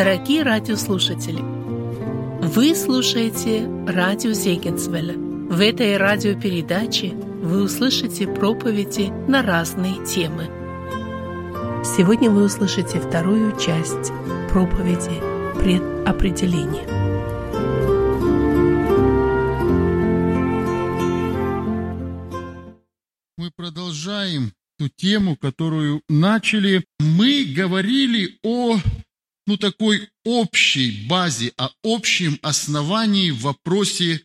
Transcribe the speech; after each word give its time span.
Дорогие 0.00 0.42
радиослушатели, 0.44 1.42
вы 1.42 2.74
слушаете 2.74 3.68
радио 3.86 4.32
Зегенсвелля. 4.32 5.12
В 5.12 5.60
этой 5.60 5.98
радиопередаче 5.98 7.10
вы 7.10 7.64
услышите 7.64 8.26
проповеди 8.26 9.12
на 9.28 9.42
разные 9.42 10.02
темы. 10.06 10.44
Сегодня 11.84 12.30
вы 12.30 12.44
услышите 12.44 12.98
вторую 12.98 13.54
часть 13.58 14.10
проповеди 14.48 15.20
«Предопределение». 15.60 16.86
Мы 23.36 23.50
продолжаем 23.54 24.54
ту 24.78 24.88
тему, 24.88 25.36
которую 25.36 26.00
начали. 26.08 26.86
Мы 27.00 27.44
говорили 27.54 28.38
о 28.42 28.78
ну, 29.50 29.56
такой 29.56 30.08
общей 30.24 31.08
базе, 31.08 31.52
о 31.56 31.70
общем 31.82 32.38
основании 32.40 33.32
в 33.32 33.40
вопросе 33.40 34.24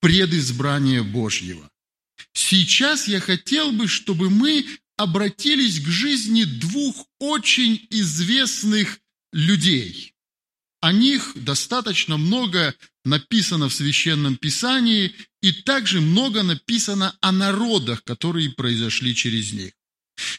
предизбрания 0.00 1.02
Божьего. 1.02 1.68
Сейчас 2.34 3.08
я 3.08 3.18
хотел 3.18 3.72
бы, 3.72 3.88
чтобы 3.88 4.30
мы 4.30 4.64
обратились 4.96 5.80
к 5.80 5.88
жизни 5.88 6.44
двух 6.44 7.04
очень 7.18 7.84
известных 7.90 9.00
людей. 9.32 10.14
О 10.80 10.92
них 10.92 11.32
достаточно 11.34 12.16
много 12.16 12.76
написано 13.04 13.68
в 13.68 13.74
Священном 13.74 14.36
Писании, 14.36 15.16
и 15.42 15.50
также 15.50 16.00
много 16.00 16.44
написано 16.44 17.12
о 17.20 17.32
народах, 17.32 18.04
которые 18.04 18.50
произошли 18.50 19.16
через 19.16 19.52
них. 19.52 19.72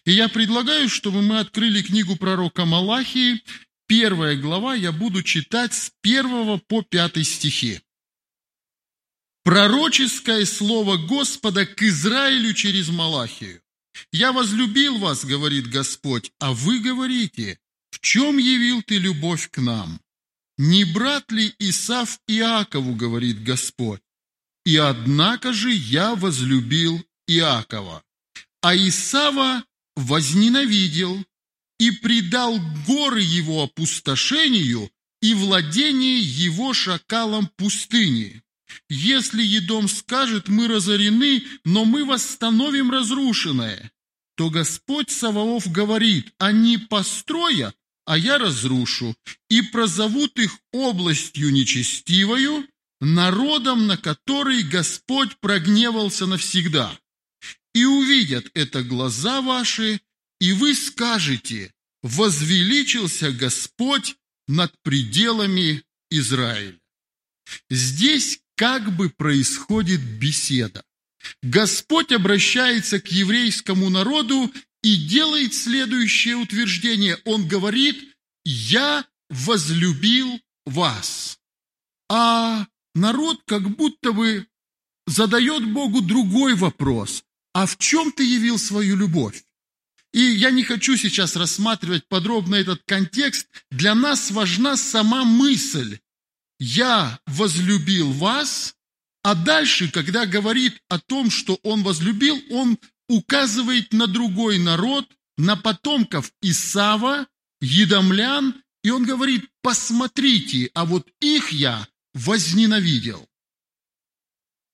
И 0.05 0.13
я 0.13 0.29
предлагаю, 0.29 0.87
чтобы 0.87 1.21
мы 1.21 1.39
открыли 1.39 1.81
книгу 1.81 2.15
пророка 2.15 2.63
Малахии, 2.63 3.41
первая 3.89 4.37
глава, 4.37 4.75
я 4.75 4.91
буду 4.91 5.23
читать 5.23 5.73
с 5.73 5.91
первого 6.01 6.57
по 6.57 6.83
пятый 6.83 7.23
стихи. 7.23 7.81
Пророческое 9.43 10.45
слово 10.45 10.97
Господа 10.97 11.65
к 11.65 11.81
Израилю 11.81 12.53
через 12.53 12.89
Малахию. 12.89 13.61
«Я 14.11 14.31
возлюбил 14.31 14.99
вас,— 14.99 15.25
говорит 15.33 15.67
Господь,— 15.67 16.31
а 16.39 16.53
вы 16.53 16.79
говорите, 16.79 17.59
в 17.89 17.99
чем 17.99 18.37
явил 18.37 18.83
ты 18.83 18.99
любовь 18.99 19.49
к 19.49 19.57
нам? 19.57 19.99
Не 20.57 20.85
брат 20.85 21.31
ли 21.31 21.53
Исав 21.57 22.19
Иакову,— 22.27 22.93
говорит 23.03 23.43
Господь,— 23.43 24.01
и 24.65 24.77
однако 24.77 25.51
же 25.51 25.71
я 25.71 26.15
возлюбил 26.15 27.03
Иакова, 27.27 28.03
а 28.61 28.75
Исава 28.75 29.63
возненавидел 29.95 31.25
и 31.79 31.91
предал 31.91 32.59
горы 32.85 33.21
его 33.21 33.63
опустошению 33.63 34.91
и 35.21 35.33
владение 35.33 36.19
его 36.19 36.73
шакалом 36.73 37.49
пустыни. 37.55 38.43
Если 38.89 39.41
Едом 39.41 39.87
скажет, 39.87 40.47
мы 40.47 40.67
разорены, 40.67 41.43
но 41.65 41.85
мы 41.85 42.05
восстановим 42.05 42.91
разрушенное, 42.91 43.91
то 44.35 44.49
Господь 44.49 45.09
Саваоф 45.09 45.71
говорит, 45.71 46.33
они 46.37 46.77
построят, 46.77 47.75
а 48.05 48.17
я 48.17 48.37
разрушу, 48.37 49.15
и 49.49 49.61
прозовут 49.61 50.39
их 50.39 50.57
областью 50.71 51.51
нечестивою, 51.51 52.67
народом, 53.01 53.87
на 53.87 53.97
который 53.97 54.63
Господь 54.63 55.37
прогневался 55.39 56.25
навсегда. 56.25 56.97
И 57.73 57.85
увидят 57.85 58.49
это 58.53 58.83
глаза 58.83 59.41
ваши, 59.41 60.01
и 60.39 60.53
вы 60.53 60.73
скажете, 60.73 61.73
возвеличился 62.01 63.31
Господь 63.31 64.15
над 64.47 64.73
пределами 64.81 65.83
Израиля. 66.09 66.79
Здесь 67.69 68.39
как 68.55 68.95
бы 68.95 69.09
происходит 69.09 70.01
беседа. 70.01 70.83
Господь 71.41 72.11
обращается 72.11 72.99
к 72.99 73.07
еврейскому 73.07 73.89
народу 73.89 74.51
и 74.81 74.95
делает 74.95 75.53
следующее 75.53 76.37
утверждение. 76.37 77.17
Он 77.25 77.47
говорит, 77.47 78.15
«Я 78.45 79.05
возлюбил 79.29 80.39
вас». 80.65 81.39
А 82.09 82.65
народ 82.95 83.41
как 83.45 83.69
будто 83.75 84.13
бы 84.13 84.47
задает 85.05 85.71
Богу 85.71 86.01
другой 86.01 86.55
вопрос. 86.55 87.23
А 87.53 87.65
в 87.65 87.77
чем 87.77 88.11
ты 88.11 88.23
явил 88.23 88.57
свою 88.57 88.95
любовь? 88.95 89.43
И 90.13 90.21
я 90.21 90.51
не 90.51 90.63
хочу 90.63 90.97
сейчас 90.97 91.35
рассматривать 91.35 92.07
подробно 92.07 92.55
этот 92.55 92.81
контекст. 92.85 93.47
Для 93.69 93.93
нас 93.93 94.31
важна 94.31 94.75
сама 94.75 95.23
мысль. 95.23 95.99
«Я 96.59 97.19
возлюбил 97.27 98.11
вас», 98.11 98.75
а 99.23 99.35
дальше, 99.35 99.89
когда 99.91 100.25
говорит 100.25 100.81
о 100.89 100.99
том, 100.99 101.29
что 101.29 101.59
он 101.63 101.83
возлюбил, 101.83 102.41
он 102.49 102.77
указывает 103.07 103.93
на 103.93 104.07
другой 104.07 104.57
народ, 104.57 105.07
на 105.37 105.55
потомков 105.55 106.31
Исава, 106.41 107.27
едомлян, 107.61 108.55
и 108.83 108.89
он 108.89 109.05
говорит, 109.05 109.49
посмотрите, 109.61 110.69
а 110.73 110.85
вот 110.85 111.07
их 111.19 111.51
я 111.51 111.87
возненавидел. 112.13 113.28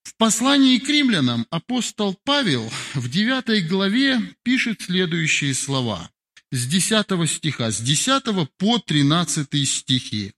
В 0.06 0.18
послании 0.18 0.78
к 0.78 0.88
римлянам 0.88 1.48
апостол 1.50 2.16
Павел 2.24 2.72
в 2.94 3.10
9 3.10 3.68
главе 3.68 4.22
пишет 4.44 4.84
следующие 4.84 5.56
слова 5.56 6.12
с 6.52 6.68
10 6.68 7.08
стиха, 7.28 7.72
с 7.72 7.82
10 7.82 8.24
по 8.58 8.78
13 8.78 9.68
стихи. 9.68 10.34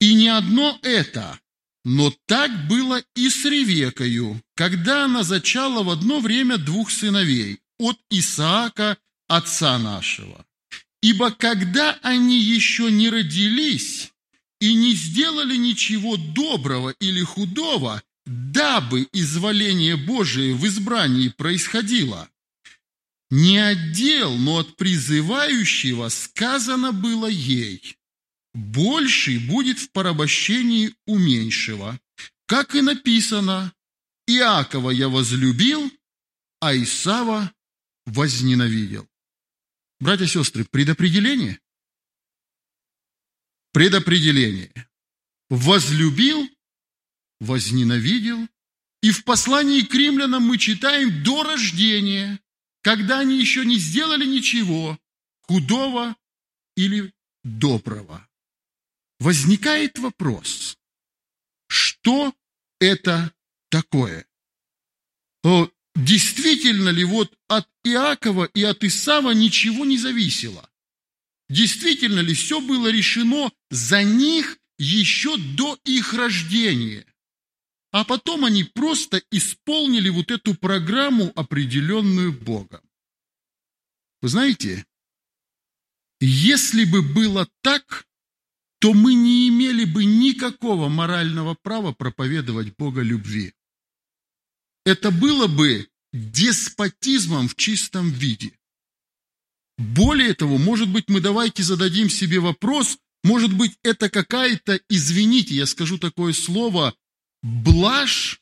«И 0.00 0.14
не 0.14 0.28
одно 0.28 0.78
это, 0.82 1.38
но 1.84 2.12
так 2.26 2.66
было 2.66 3.02
и 3.14 3.28
с 3.28 3.44
Ревекою, 3.44 4.42
когда 4.56 5.04
она 5.04 5.22
зачала 5.22 5.82
в 5.82 5.90
одно 5.90 6.18
время 6.20 6.56
двух 6.56 6.90
сыновей 6.90 7.60
от 7.78 7.98
Исаака, 8.08 8.96
отца 9.28 9.78
нашего. 9.78 10.46
Ибо 11.02 11.30
когда 11.30 11.98
они 12.02 12.40
еще 12.40 12.90
не 12.90 13.10
родились 13.10 14.12
и 14.60 14.74
не 14.74 14.94
сделали 14.94 15.56
ничего 15.56 16.16
доброго 16.16 16.94
или 17.00 17.20
худого, 17.20 18.02
дабы 18.26 19.08
изволение 19.12 19.96
Божие 19.96 20.54
в 20.54 20.66
избрании 20.66 21.28
происходило. 21.28 22.28
Не 23.30 23.58
от 23.58 23.92
дел, 23.92 24.36
но 24.36 24.58
от 24.58 24.76
призывающего 24.76 26.08
сказано 26.08 26.92
было 26.92 27.26
ей, 27.26 27.96
«Больший 28.54 29.38
будет 29.38 29.78
в 29.78 29.90
порабощении 29.90 30.94
у 31.06 31.18
меньшего». 31.18 31.98
Как 32.46 32.74
и 32.74 32.82
написано, 32.82 33.72
«Иакова 34.26 34.90
я 34.90 35.08
возлюбил, 35.08 35.90
а 36.60 36.76
Исава 36.76 37.52
возненавидел». 38.06 39.08
Братья 39.98 40.24
и 40.26 40.28
сестры, 40.28 40.64
предопределение? 40.64 41.58
Предопределение. 43.72 44.72
Возлюбил 45.48 46.48
возненавидел. 47.44 48.48
И 49.02 49.10
в 49.10 49.24
послании 49.24 49.82
к 49.82 49.94
римлянам 49.94 50.42
мы 50.44 50.58
читаем 50.58 51.22
до 51.22 51.42
рождения, 51.42 52.40
когда 52.82 53.20
они 53.20 53.38
еще 53.38 53.64
не 53.64 53.76
сделали 53.76 54.26
ничего 54.26 54.98
худого 55.42 56.16
или 56.76 57.12
доброго. 57.42 58.26
Возникает 59.20 59.98
вопрос, 59.98 60.76
что 61.68 62.34
это 62.80 63.32
такое? 63.68 64.26
Действительно 65.94 66.88
ли 66.88 67.04
вот 67.04 67.36
от 67.48 67.68
Иакова 67.84 68.46
и 68.46 68.62
от 68.64 68.82
Исава 68.82 69.30
ничего 69.30 69.84
не 69.84 69.96
зависело? 69.96 70.68
Действительно 71.48 72.20
ли 72.20 72.34
все 72.34 72.60
было 72.60 72.88
решено 72.88 73.52
за 73.70 74.02
них 74.02 74.58
еще 74.78 75.36
до 75.36 75.78
их 75.84 76.12
рождения? 76.14 77.06
А 77.94 78.04
потом 78.04 78.44
они 78.44 78.64
просто 78.64 79.22
исполнили 79.30 80.08
вот 80.08 80.32
эту 80.32 80.56
программу, 80.56 81.30
определенную 81.36 82.32
Богом. 82.32 82.80
Вы 84.20 84.28
знаете, 84.30 84.84
если 86.18 86.86
бы 86.86 87.02
было 87.02 87.48
так, 87.62 88.04
то 88.80 88.94
мы 88.94 89.14
не 89.14 89.48
имели 89.48 89.84
бы 89.84 90.04
никакого 90.04 90.88
морального 90.88 91.54
права 91.54 91.92
проповедовать 91.92 92.74
Бога 92.76 93.00
любви. 93.02 93.54
Это 94.84 95.12
было 95.12 95.46
бы 95.46 95.88
деспотизмом 96.12 97.46
в 97.46 97.54
чистом 97.54 98.10
виде. 98.10 98.58
Более 99.78 100.34
того, 100.34 100.58
может 100.58 100.88
быть, 100.88 101.08
мы 101.08 101.20
давайте 101.20 101.62
зададим 101.62 102.10
себе 102.10 102.40
вопрос, 102.40 102.98
может 103.22 103.56
быть, 103.56 103.78
это 103.84 104.10
какая-то, 104.10 104.80
извините, 104.88 105.54
я 105.54 105.66
скажу 105.66 105.96
такое 105.96 106.32
слово, 106.32 106.92
блажь, 107.44 108.40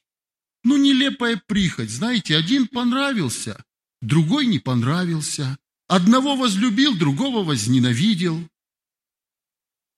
ну, 0.64 0.76
нелепая 0.76 1.42
прихоть. 1.46 1.90
Знаете, 1.90 2.36
один 2.36 2.68
понравился, 2.68 3.62
другой 4.00 4.46
не 4.46 4.60
понравился. 4.60 5.58
Одного 5.88 6.36
возлюбил, 6.36 6.96
другого 6.96 7.44
возненавидел. 7.44 8.48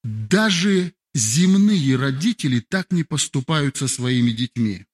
Даже 0.03 0.95
земные 1.15 1.97
родители 1.97 2.61
так 2.61 2.91
не 2.91 3.05
поступают 3.05 3.77
со 3.77 3.87
своими 3.87 4.33
детьми. 4.33 4.87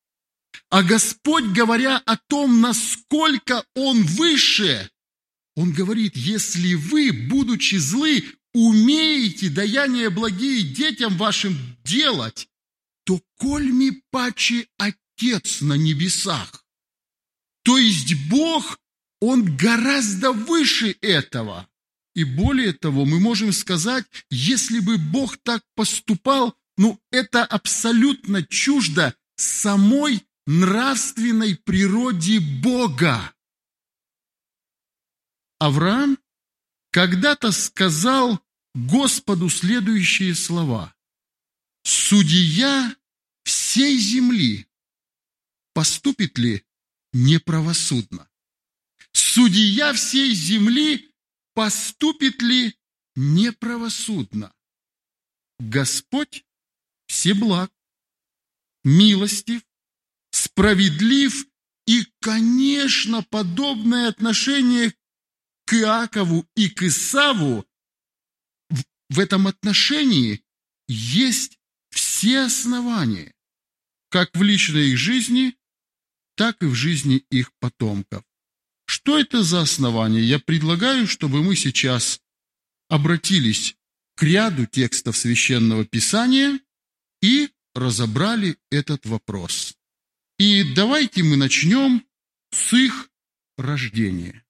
А 0.68 0.82
Господь, 0.82 1.46
говоря 1.46 1.96
о 1.98 2.16
том, 2.16 2.60
насколько 2.60 3.64
Он 3.74 4.02
выше, 4.02 4.90
Он 5.54 5.72
говорит, 5.72 6.16
если 6.16 6.74
вы, 6.74 7.12
будучи 7.12 7.76
злы, 7.76 8.24
умеете 8.52 9.48
даяния 9.48 10.10
благие 10.10 10.62
детям 10.62 11.16
вашим 11.16 11.56
делать, 11.84 12.49
то 13.10 13.20
коль 13.38 13.72
ми 13.72 13.90
паче 14.12 14.68
Отец 14.78 15.62
на 15.62 15.76
небесах. 15.76 16.64
То 17.64 17.76
есть 17.76 18.14
Бог, 18.28 18.78
Он 19.20 19.56
гораздо 19.56 20.30
выше 20.30 20.96
этого. 21.00 21.68
И 22.14 22.22
более 22.22 22.72
того, 22.72 23.04
мы 23.06 23.18
можем 23.18 23.52
сказать, 23.52 24.06
если 24.30 24.78
бы 24.78 24.96
Бог 24.96 25.38
так 25.38 25.64
поступал, 25.74 26.56
ну, 26.76 27.00
это 27.10 27.44
абсолютно 27.44 28.44
чуждо 28.44 29.16
самой 29.34 30.24
нравственной 30.46 31.56
природе 31.56 32.38
Бога. 32.38 33.34
Авраам 35.58 36.16
когда-то 36.92 37.50
сказал 37.50 38.40
Господу 38.74 39.50
следующие 39.50 40.36
слова. 40.36 40.94
«Судья 41.82 42.94
всей 43.50 43.98
земли 43.98 44.68
поступит 45.74 46.38
ли 46.38 46.64
неправосудно? 47.12 48.30
Судья 49.12 49.92
всей 49.92 50.32
земли 50.34 51.12
поступит 51.54 52.42
ли 52.42 52.78
неправосудно? 53.16 54.54
Господь 55.58 56.44
всеблаг, 57.08 57.72
милостив, 58.84 59.62
справедлив 60.30 61.44
и, 61.86 62.06
конечно, 62.20 63.22
подобное 63.22 64.08
отношение 64.08 64.94
к 65.64 65.74
Иакову 65.74 66.48
и 66.54 66.70
к 66.70 66.84
Исаву 66.84 67.68
в 69.08 69.18
этом 69.18 69.48
отношении 69.48 70.44
есть 70.86 71.58
все 71.90 72.42
основания, 72.42 73.34
как 74.10 74.36
в 74.36 74.42
личной 74.42 74.90
их 74.90 74.98
жизни, 74.98 75.56
так 76.36 76.62
и 76.62 76.66
в 76.66 76.74
жизни 76.74 77.24
их 77.30 77.52
потомков. 77.60 78.24
Что 78.86 79.18
это 79.18 79.42
за 79.42 79.62
основания? 79.62 80.20
Я 80.20 80.38
предлагаю, 80.38 81.06
чтобы 81.06 81.42
мы 81.42 81.56
сейчас 81.56 82.20
обратились 82.88 83.76
к 84.16 84.22
ряду 84.22 84.66
текстов 84.66 85.16
Священного 85.16 85.84
Писания 85.86 86.60
и 87.22 87.50
разобрали 87.74 88.58
этот 88.70 89.06
вопрос. 89.06 89.76
И 90.38 90.74
давайте 90.74 91.22
мы 91.22 91.36
начнем 91.36 92.04
с 92.50 92.72
их 92.72 93.10
рождения. 93.56 94.44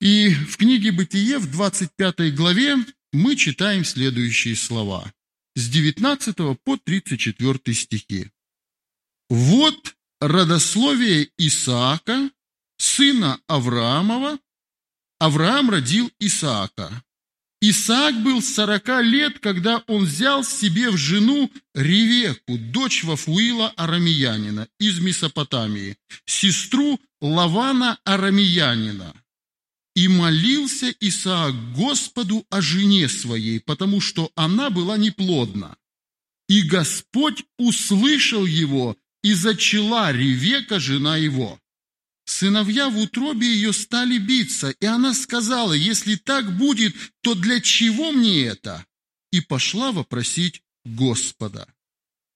И 0.00 0.30
в 0.34 0.56
книге 0.56 0.92
«Бытие» 0.92 1.38
в 1.38 1.50
25 1.50 2.34
главе 2.34 2.76
мы 3.12 3.36
читаем 3.36 3.84
следующие 3.84 4.56
слова 4.56 5.12
с 5.54 5.68
19 5.68 6.36
по 6.62 6.76
34 6.76 7.74
стихи. 7.74 8.30
«Вот 9.30 9.94
родословие 10.20 11.30
Исаака, 11.38 12.30
сына 12.76 13.40
Авраамова. 13.46 14.38
Авраам 15.18 15.70
родил 15.70 16.10
Исаака. 16.18 17.04
Исаак 17.62 18.22
был 18.22 18.42
сорока 18.42 19.02
лет, 19.02 19.38
когда 19.38 19.84
он 19.86 20.04
взял 20.04 20.42
себе 20.42 20.90
в 20.90 20.96
жену 20.96 21.50
Ревеку, 21.74 22.58
дочь 22.58 23.04
Вафуила 23.04 23.68
Арамиянина 23.76 24.66
из 24.78 24.98
Месопотамии, 24.98 25.98
сестру 26.24 26.98
Лавана 27.20 27.98
Арамиянина. 28.04 29.14
И 29.94 30.08
молился 30.08 30.92
Исаак 31.00 31.74
Господу 31.74 32.46
о 32.48 32.62
жене 32.62 33.08
своей, 33.08 33.60
потому 33.60 34.00
что 34.00 34.32
она 34.34 34.70
была 34.70 34.96
неплодна. 34.96 35.76
И 36.48 36.62
Господь 36.62 37.44
услышал 37.58 38.46
его, 38.46 38.96
и 39.22 39.34
зачала 39.34 40.12
Ревека, 40.12 40.80
жена 40.80 41.16
его. 41.16 41.58
Сыновья 42.24 42.88
в 42.88 42.98
утробе 42.98 43.46
ее 43.46 43.72
стали 43.72 44.18
биться, 44.18 44.70
и 44.70 44.86
она 44.86 45.14
сказала, 45.14 45.72
если 45.72 46.14
так 46.14 46.56
будет, 46.56 46.94
то 47.22 47.34
для 47.34 47.60
чего 47.60 48.12
мне 48.12 48.44
это? 48.44 48.86
И 49.32 49.40
пошла 49.40 49.90
вопросить 49.92 50.62
Господа. 50.84 51.66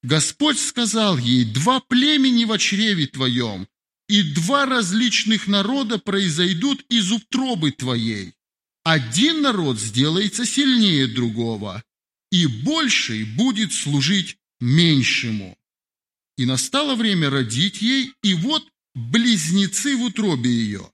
Господь 0.03 0.59
сказал 0.59 1.17
ей, 1.17 1.45
два 1.45 1.81
племени 1.81 2.45
в 2.45 2.59
чреве 2.59 3.07
твоем, 3.07 3.69
и 4.09 4.23
два 4.35 4.67
различных 4.67 5.47
народа 5.47 5.99
произойдут 5.99 6.85
из 6.89 7.11
утробы 7.11 7.71
твоей. 7.71 8.35
Один 8.83 9.41
народ 9.41 9.81
сделается 9.81 10.45
сильнее 10.45 11.07
другого, 11.07 11.83
и 12.31 12.47
больший 12.47 13.25
будет 13.25 13.73
служить 13.73 14.37
меньшему. 14.61 15.57
И 16.37 16.47
настало 16.47 16.95
время 16.95 17.31
родить 17.31 17.81
ей, 17.81 18.13
и 18.23 18.35
вот 18.35 18.67
близнецы 18.95 19.97
в 19.97 20.03
утробе 20.03 20.51
ее. 20.51 20.91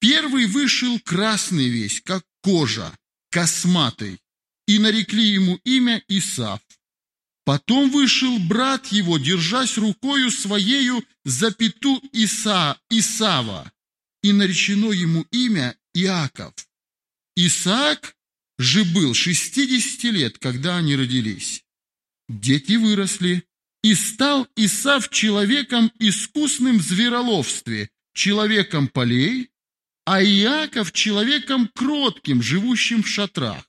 Первый 0.00 0.46
вышел 0.46 1.00
красный 1.00 1.68
весь, 1.68 2.00
как 2.02 2.24
кожа, 2.42 2.96
косматый, 3.30 4.20
и 4.66 4.78
нарекли 4.78 5.24
ему 5.24 5.58
имя 5.64 6.02
Исав. 6.08 6.60
Потом 7.44 7.90
вышел 7.90 8.38
брат 8.40 8.88
его, 8.88 9.18
держась 9.18 9.78
рукою 9.78 10.30
своею 10.30 11.04
за 11.24 11.52
пету 11.52 12.02
Иса, 12.12 12.78
Исава, 12.90 13.70
и 14.22 14.32
наречено 14.32 14.90
ему 14.90 15.24
имя 15.30 15.76
Иаков. 15.94 16.54
Исаак 17.36 18.16
же 18.58 18.84
был 18.84 19.14
шестидесяти 19.14 20.06
лет, 20.06 20.38
когда 20.38 20.78
они 20.78 20.96
родились. 20.96 21.62
Дети 22.28 22.72
выросли, 22.72 23.44
и 23.82 23.94
стал 23.94 24.48
Исав 24.56 25.10
человеком 25.10 25.92
искусным 25.98 26.78
в 26.78 26.82
звероловстве, 26.82 27.90
человеком 28.12 28.88
полей, 28.88 29.50
а 30.04 30.22
Иаков 30.22 30.92
человеком 30.92 31.68
кротким, 31.74 32.42
живущим 32.42 33.02
в 33.02 33.08
шатрах. 33.08 33.68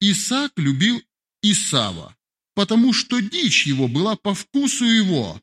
Исаак 0.00 0.52
любил 0.56 1.00
Исава, 1.42 2.16
потому 2.54 2.92
что 2.92 3.20
дичь 3.20 3.66
его 3.66 3.88
была 3.88 4.16
по 4.16 4.34
вкусу 4.34 4.84
его, 4.84 5.40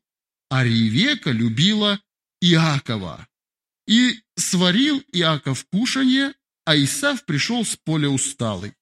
а 0.49 0.63
Ревека 0.63 1.31
любила 1.31 2.01
Иакова. 2.41 3.27
И 3.87 4.21
сварил 4.35 5.03
Иаков 5.11 5.65
кушанье, 5.71 6.33
а 6.65 6.77
Исав 6.77 7.25
пришел 7.25 7.65
с 7.65 7.75
поля 7.75 8.09
усталый. 8.09 8.73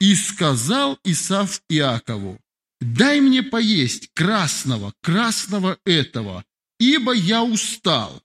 И 0.00 0.14
сказал 0.14 0.98
Исав 1.04 1.62
Иакову, 1.68 2.40
Дай 2.80 3.20
мне 3.20 3.42
поесть 3.42 4.10
красного, 4.14 4.94
красного 5.02 5.78
этого, 5.84 6.44
ибо 6.78 7.12
я 7.12 7.42
устал. 7.44 8.22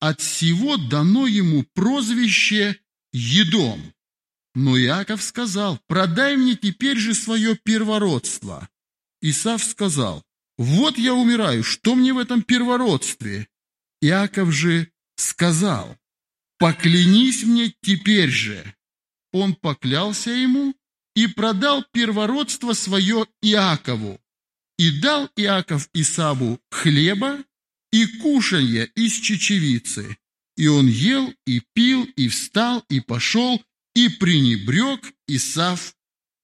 От 0.00 0.20
всего 0.20 0.76
дано 0.76 1.26
ему 1.26 1.64
прозвище 1.74 2.78
Едом. 3.12 3.92
Но 4.54 4.78
Иаков 4.78 5.22
сказал, 5.22 5.80
продай 5.86 6.36
мне 6.36 6.54
теперь 6.54 6.98
же 6.98 7.14
свое 7.14 7.56
первородство. 7.56 8.68
Исав 9.20 9.64
сказал, 9.64 10.24
вот 10.56 10.98
я 10.98 11.14
умираю, 11.14 11.64
что 11.64 11.94
мне 11.94 12.12
в 12.12 12.18
этом 12.18 12.42
первородстве? 12.42 13.48
Иаков 14.00 14.52
же 14.52 14.92
сказал, 15.16 15.96
поклянись 16.58 17.42
мне 17.42 17.74
теперь 17.82 18.30
же. 18.30 18.74
Он 19.32 19.54
поклялся 19.54 20.30
ему 20.30 20.74
и 21.18 21.26
продал 21.26 21.84
первородство 21.90 22.74
свое 22.74 23.26
Иакову. 23.42 24.20
И 24.78 25.00
дал 25.00 25.28
Иаков 25.34 25.88
Исаву 25.92 26.60
хлеба 26.70 27.44
и 27.90 28.06
кушанья 28.20 28.84
из 28.84 29.14
чечевицы. 29.14 30.16
И 30.56 30.68
он 30.68 30.86
ел, 30.86 31.34
и 31.44 31.60
пил, 31.72 32.04
и 32.04 32.28
встал, 32.28 32.84
и 32.88 33.00
пошел, 33.00 33.60
и 33.96 34.08
пренебрег 34.08 35.12
Исав 35.26 35.96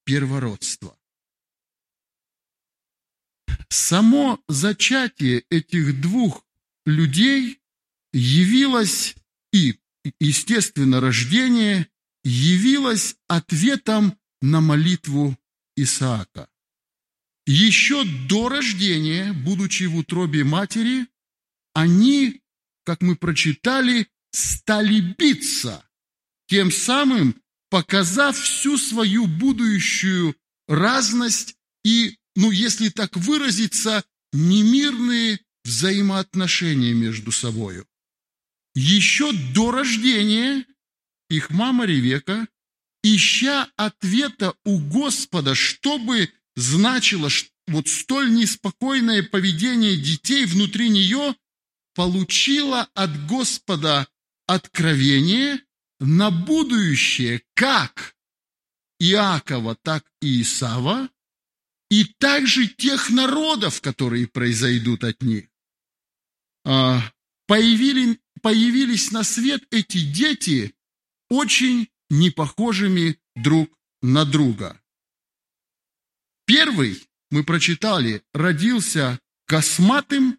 первородство. 0.04 0.98
Само 3.68 4.42
зачатие 4.48 5.44
этих 5.50 6.00
двух 6.00 6.44
людей 6.84 7.60
явилось 8.12 9.14
и, 9.52 9.78
естественно, 10.18 11.00
рождение 11.00 11.86
явилось 12.24 13.14
ответом 13.28 14.18
на 14.44 14.60
молитву 14.60 15.38
Исаака. 15.74 16.48
Еще 17.46 18.04
до 18.28 18.50
рождения, 18.50 19.32
будучи 19.32 19.84
в 19.84 19.96
утробе 19.96 20.44
матери, 20.44 21.06
они, 21.72 22.42
как 22.84 23.00
мы 23.00 23.16
прочитали, 23.16 24.06
стали 24.32 25.00
биться, 25.00 25.82
тем 26.46 26.70
самым 26.70 27.40
показав 27.70 28.36
всю 28.36 28.76
свою 28.76 29.26
будущую 29.26 30.36
разность 30.68 31.56
и, 31.82 32.18
ну, 32.36 32.50
если 32.50 32.90
так 32.90 33.16
выразиться, 33.16 34.04
немирные 34.34 35.40
взаимоотношения 35.64 36.92
между 36.92 37.32
собой. 37.32 37.84
Еще 38.74 39.32
до 39.54 39.70
рождения 39.70 40.66
их 41.30 41.48
мама 41.48 41.86
Ревека, 41.86 42.46
ища 43.04 43.70
ответа 43.76 44.54
у 44.64 44.78
Господа, 44.78 45.54
чтобы 45.54 46.32
значило 46.56 47.28
вот 47.68 47.88
столь 47.88 48.34
неспокойное 48.34 49.22
поведение 49.22 49.96
детей 49.96 50.46
внутри 50.46 50.88
нее, 50.88 51.36
получила 51.94 52.88
от 52.94 53.26
Господа 53.26 54.08
откровение 54.46 55.60
на 56.00 56.30
будущее, 56.30 57.42
как 57.54 58.16
Иакова, 58.98 59.76
так 59.76 60.04
и 60.20 60.42
Исава, 60.42 61.08
и 61.90 62.04
также 62.04 62.66
тех 62.66 63.10
народов, 63.10 63.80
которые 63.80 64.26
произойдут 64.26 65.04
от 65.04 65.22
них. 65.22 65.48
А, 66.64 67.00
появили, 67.46 68.18
появились 68.40 69.10
на 69.12 69.22
свет 69.24 69.62
эти 69.70 70.00
дети 70.00 70.74
очень 71.28 71.88
непохожими 72.14 73.18
друг 73.34 73.70
на 74.02 74.24
друга. 74.24 74.80
Первый, 76.46 77.02
мы 77.30 77.42
прочитали, 77.44 78.22
родился 78.32 79.18
косматым 79.46 80.38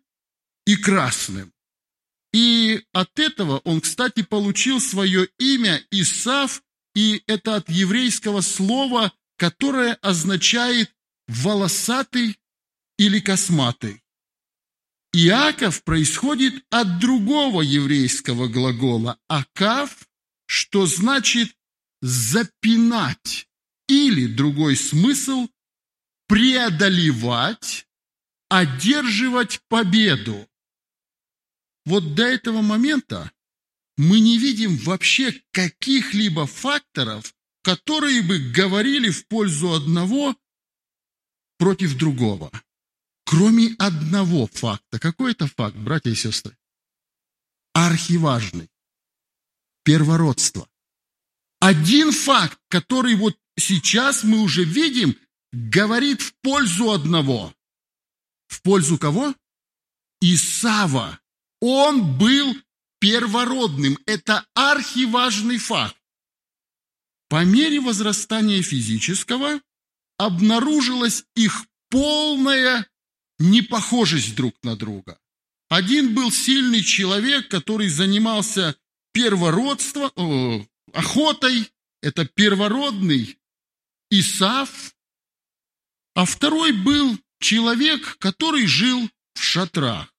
и 0.65 0.75
красным. 0.75 1.51
И 2.33 2.83
от 2.91 3.17
этого 3.19 3.59
он, 3.59 3.81
кстати, 3.81 4.23
получил 4.23 4.79
свое 4.79 5.27
имя 5.39 5.83
Исав, 5.91 6.61
и 6.93 7.23
это 7.27 7.55
от 7.55 7.69
еврейского 7.69 8.41
слова, 8.41 9.13
которое 9.37 9.93
означает 9.95 10.93
волосатый 11.27 12.37
или 12.97 13.19
косматый. 13.19 14.01
Иаков 15.13 15.83
происходит 15.83 16.65
от 16.69 16.99
другого 16.99 17.61
еврейского 17.61 18.47
глагола 18.47 19.17
«акав», 19.27 20.07
что 20.45 20.85
значит 20.85 21.54
«запинать» 22.05 23.49
или 23.87 24.27
другой 24.27 24.75
смысл 24.75 25.47
«преодолевать», 26.27 27.87
«одерживать 28.47 29.59
победу». 29.69 30.47
Вот 31.83 32.13
до 32.13 32.23
этого 32.23 32.61
момента 32.61 33.31
мы 33.97 34.19
не 34.19 34.37
видим 34.37 34.77
вообще 34.77 35.41
каких-либо 35.51 36.45
факторов, 36.45 37.33
которые 37.63 38.21
бы 38.21 38.37
говорили 38.37 39.09
в 39.09 39.27
пользу 39.27 39.73
одного 39.73 40.35
против 41.57 41.97
другого. 41.97 42.51
Кроме 43.25 43.73
одного 43.79 44.45
факта. 44.45 44.99
Какой 44.99 45.31
это 45.31 45.47
факт, 45.47 45.75
братья 45.75 46.11
и 46.11 46.15
сестры? 46.15 46.55
Архиважный. 47.73 48.69
Первородство. 49.83 50.69
Один 51.65 52.11
факт, 52.11 52.59
который 52.67 53.15
вот 53.15 53.35
сейчас 53.57 54.23
мы 54.23 54.41
уже 54.41 54.63
видим, 54.63 55.17
говорит 55.51 56.21
в 56.21 56.35
пользу 56.43 56.91
одного. 56.91 57.55
В 58.45 58.61
пользу 58.61 58.99
кого? 58.99 59.33
Исава. 60.21 61.19
Он 61.61 62.19
был 62.19 62.55
первородным. 62.99 63.97
Это 64.05 64.45
архиважный 64.53 65.57
факт. 65.57 65.97
По 67.29 67.43
мере 67.43 67.79
возрастания 67.79 68.61
физического 68.61 69.59
обнаружилась 70.19 71.25
их 71.35 71.65
полная 71.89 72.87
непохожесть 73.39 74.35
друг 74.35 74.53
на 74.61 74.75
друга. 74.75 75.19
Один 75.69 76.13
был 76.13 76.31
сильный 76.31 76.83
человек, 76.83 77.49
который 77.49 77.87
занимался 77.89 78.75
первородством, 79.13 80.11
о, 80.15 80.65
охотой, 80.93 81.71
это 82.01 82.25
первородный 82.25 83.37
Исав, 84.09 84.93
а 86.13 86.25
второй 86.25 86.71
был 86.71 87.17
человек, 87.39 88.17
который 88.19 88.65
жил 88.67 89.09
в 89.33 89.41
шатрах. 89.41 90.13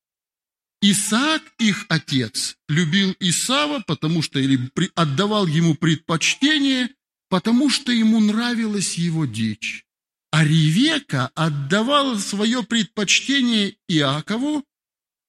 Исаак, 0.82 1.42
их 1.58 1.87
отец, 1.88 2.56
любил 2.68 3.16
Исава, 3.18 3.82
потому 3.87 4.23
что 4.23 4.38
или 4.38 4.70
отдавал 4.94 5.46
ему 5.46 5.75
предпочтение, 5.75 6.90
потому 7.28 7.70
что 7.70 7.92
ему 7.92 8.20
нравилась 8.20 8.94
его 8.96 9.25
дичь. 9.25 9.85
А 10.30 10.44
Ревека 10.44 11.30
отдавала 11.35 12.18
свое 12.18 12.62
предпочтение 12.62 13.76
Иакову, 13.88 14.64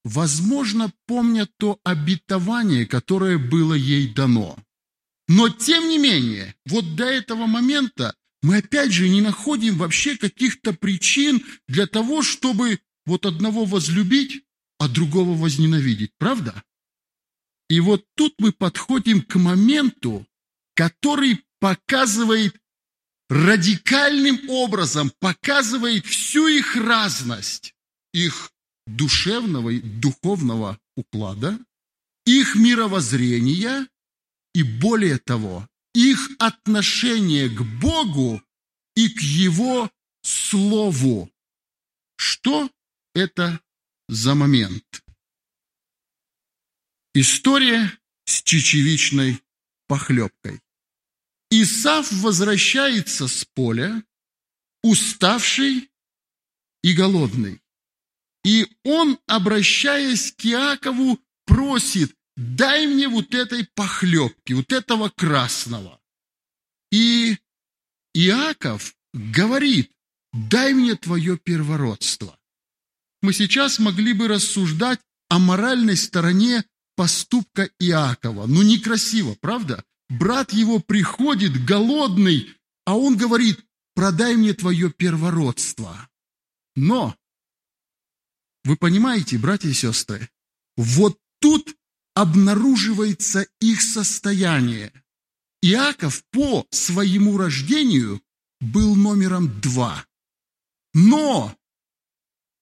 возможно, 0.03 0.91
помня 1.05 1.47
то 1.57 1.79
обетование, 1.83 2.85
которое 2.85 3.37
было 3.37 3.73
ей 3.73 4.13
дано. 4.13 4.57
Но, 5.27 5.49
тем 5.49 5.89
не 5.89 5.97
менее, 5.97 6.55
вот 6.65 6.95
до 6.95 7.05
этого 7.05 7.47
момента 7.47 8.15
мы 8.41 8.57
опять 8.57 8.91
же 8.91 9.09
не 9.09 9.21
находим 9.21 9.77
вообще 9.77 10.17
каких-то 10.17 10.73
причин 10.73 11.45
для 11.67 11.87
того, 11.87 12.21
чтобы 12.21 12.79
вот 13.05 13.25
одного 13.25 13.65
возлюбить, 13.65 14.43
а 14.79 14.87
другого 14.87 15.35
возненавидеть, 15.35 16.11
правда? 16.17 16.63
И 17.69 17.79
вот 17.79 18.05
тут 18.15 18.35
мы 18.37 18.51
подходим 18.53 19.21
к 19.21 19.35
моменту, 19.35 20.25
который 20.75 21.43
показывает 21.59 22.55
радикальным 23.29 24.49
образом 24.49 25.11
показывает 25.19 26.05
всю 26.05 26.47
их 26.47 26.75
разность, 26.75 27.73
их 28.13 28.51
душевного 28.85 29.71
и 29.71 29.81
духовного 29.81 30.79
уклада, 30.95 31.59
их 32.25 32.55
мировоззрения 32.55 33.87
и, 34.53 34.63
более 34.63 35.17
того, 35.17 35.67
их 35.93 36.29
отношение 36.39 37.49
к 37.49 37.61
Богу 37.81 38.41
и 38.95 39.09
к 39.09 39.21
Его 39.21 39.91
Слову. 40.21 41.31
Что 42.17 42.69
это 43.13 43.61
за 44.07 44.35
момент? 44.35 45.03
История 47.13 47.91
с 48.25 48.43
чечевичной 48.43 49.41
похлебкой. 49.87 50.61
Исав 51.49 52.11
возвращается 52.11 53.27
с 53.27 53.45
поля, 53.45 54.03
уставший 54.83 55.89
и 56.83 56.93
голодный. 56.93 57.61
И 58.43 58.67
он, 58.83 59.19
обращаясь 59.25 60.31
к 60.31 60.45
Иакову, 60.45 61.19
просит, 61.45 62.15
дай 62.37 62.87
мне 62.87 63.09
вот 63.09 63.33
этой 63.33 63.67
похлебки, 63.75 64.53
вот 64.53 64.71
этого 64.71 65.09
красного. 65.09 65.99
И 66.91 67.37
Иаков 68.13 68.95
говорит, 69.13 69.91
дай 70.31 70.73
мне 70.73 70.95
твое 70.95 71.37
первородство. 71.37 72.39
Мы 73.21 73.33
сейчас 73.33 73.79
могли 73.79 74.13
бы 74.13 74.27
рассуждать 74.27 75.01
о 75.29 75.39
моральной 75.39 75.97
стороне 75.97 76.63
поступка 76.95 77.69
Иакова. 77.79 78.45
Ну, 78.45 78.61
некрасиво, 78.61 79.35
правда? 79.41 79.83
Брат 80.07 80.53
его 80.53 80.79
приходит 80.79 81.65
голодный, 81.65 82.55
а 82.85 82.95
он 82.97 83.17
говорит, 83.17 83.59
продай 83.93 84.35
мне 84.35 84.53
твое 84.53 84.89
первородство. 84.91 86.07
Но, 86.75 87.17
вы 88.63 88.77
понимаете, 88.77 89.37
братья 89.37 89.67
и 89.67 89.73
сестры, 89.73 90.29
вот 90.77 91.19
тут 91.39 91.75
обнаруживается 92.17 93.45
их 93.61 93.79
состояние. 93.79 94.91
Иаков 95.61 96.23
по 96.31 96.65
своему 96.71 97.37
рождению 97.37 98.23
был 98.59 98.95
номером 98.95 99.61
два. 99.61 100.03
Но 100.95 101.55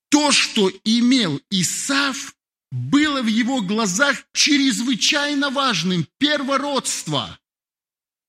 то, 0.10 0.34
что 0.34 0.70
имел 0.84 1.40
Исав, 1.50 2.36
было 2.70 3.22
в 3.22 3.28
его 3.28 3.62
глазах 3.62 4.28
чрезвычайно 4.34 5.52
важным– 5.52 6.06
первородство. 6.18 7.40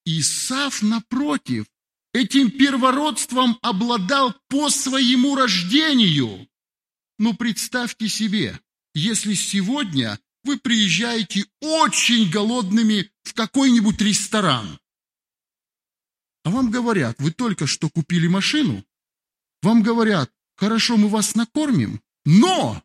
Исав, 0.04 0.80
напротив, 0.80 1.66
этим 2.14 2.52
первородством 2.52 3.58
обладал 3.62 4.32
по 4.48 4.70
своему 4.70 5.34
рождению. 5.34 6.48
Ну, 7.18 7.34
представьте 7.34 8.08
себе, 8.08 8.60
если 8.94 9.34
сегодня 9.34 10.20
вы 10.46 10.58
приезжаете 10.58 11.44
очень 11.60 12.30
голодными 12.30 13.10
в 13.24 13.34
какой-нибудь 13.34 14.00
ресторан, 14.00 14.78
а 16.44 16.50
вам 16.50 16.70
говорят, 16.70 17.16
вы 17.18 17.32
только 17.32 17.66
что 17.66 17.90
купили 17.90 18.28
машину, 18.28 18.84
вам 19.62 19.82
говорят, 19.82 20.32
хорошо, 20.56 20.96
мы 20.96 21.08
вас 21.08 21.34
накормим, 21.34 22.00
но 22.24 22.82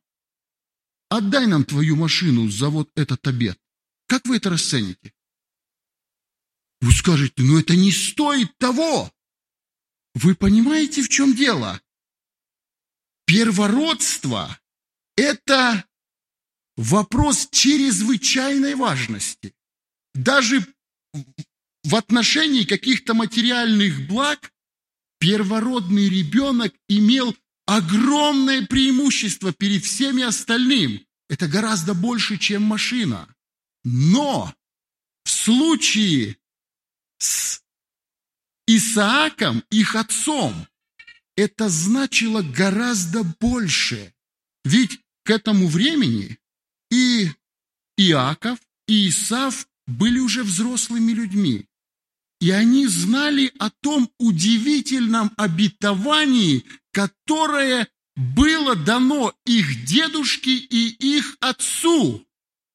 Отдай 1.12 1.46
нам 1.46 1.66
твою 1.66 1.98
машину 1.98 2.50
за 2.50 2.70
вот 2.70 2.90
этот 2.96 3.28
обед. 3.28 3.60
Как 4.08 4.26
вы 4.26 4.38
это 4.38 4.50
расцените? 4.50 5.14
Вы 6.80 6.94
скажете, 6.94 7.44
ну 7.44 7.60
это 7.60 7.76
не 7.76 7.92
стоит 7.92 8.58
того. 8.58 9.12
Вы 10.14 10.36
понимаете, 10.36 11.02
в 11.02 11.10
чем 11.10 11.36
дело? 11.36 11.82
Первородство– 13.26 14.58
это 15.18 15.84
вопрос 16.78 17.50
чрезвычайной 17.52 18.76
важности. 18.76 19.54
Даже 20.14 20.66
в 21.84 21.96
отношении 21.96 22.64
каких-то 22.64 23.14
материальных 23.14 24.08
благ 24.08 24.52
первородный 25.20 26.10
ребенок 26.10 26.74
имел 26.88 27.36
огромное 27.66 28.66
преимущество 28.66 29.54
перед 29.54 29.84
всеми 29.84 30.24
остальными. 30.24 31.08
Это 31.30 31.48
гораздо 31.48 31.94
больше, 31.94 32.38
чем 32.38 32.64
машина. 32.64 33.34
Но 33.84 34.54
в 35.24 35.30
случае 35.30 36.38
с 37.20 37.62
Исааком, 38.68 39.64
их 39.70 39.96
отцом, 39.96 40.68
это 41.36 41.70
значило 41.70 42.42
гораздо 42.42 43.24
больше. 43.24 44.14
Ведь 44.64 45.00
к 45.24 45.30
этому 45.30 45.68
времени 45.68 46.38
и 46.92 47.32
Иаков, 47.98 48.60
и 48.88 49.10
Исав 49.10 49.68
были 49.88 50.20
уже 50.20 50.44
взрослыми 50.44 51.14
людьми. 51.14 51.66
И 52.40 52.52
они 52.52 52.88
знали 52.88 53.52
о 53.60 53.70
том 53.70 54.10
удивительном 54.20 55.32
обетовании, 55.38 56.66
которое 56.92 57.88
было 58.16 58.76
дано 58.76 59.34
их 59.46 59.86
дедушке 59.86 60.52
и 60.52 60.90
их 61.18 61.38
отцу. 61.40 62.26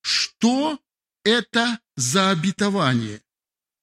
Что 0.03 0.81
это 1.25 1.81
за 1.97 2.31
обетование? 2.31 3.21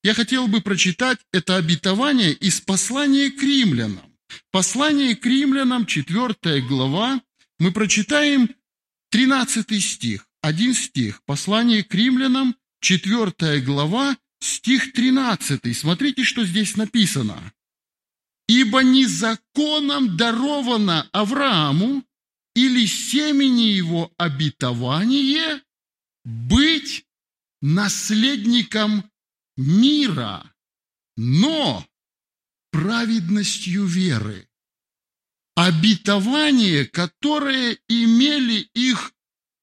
Я 0.04 0.14
хотел 0.14 0.48
бы 0.48 0.62
прочитать 0.62 1.20
это 1.32 1.58
обетование 1.58 2.34
из 2.34 2.60
послания 2.62 3.30
к 3.32 3.42
римлянам. 3.42 4.14
Послание 4.52 5.16
к 5.16 5.26
римлянам, 5.26 5.86
4 5.86 6.62
глава, 6.62 7.22
мы 7.60 7.72
прочитаем 7.72 8.50
13 9.14 9.80
стих, 9.80 10.28
один 10.42 10.74
стих. 10.74 11.22
Послание 11.26 11.84
к 11.84 11.94
римлянам, 11.94 12.56
4 12.80 13.62
глава, 13.62 14.18
стих 14.40 14.92
13. 14.92 15.78
Смотрите, 15.78 16.24
что 16.24 16.44
здесь 16.44 16.76
написано. 16.76 17.54
«Ибо 18.48 18.82
не 18.82 19.06
законом 19.06 20.18
даровано 20.18 21.08
Аврааму 21.12 22.04
или 22.56 22.88
семени 22.88 23.68
его 23.74 24.12
обетование 24.18 25.62
быть 26.26 27.06
наследником 27.62 29.12
мира, 29.58 30.52
но 31.18 31.86
праведностью 32.72 33.86
веры. 33.86 34.50
Обетование, 35.56 36.86
которое 36.86 37.78
имели 37.88 38.70
их 38.74 39.14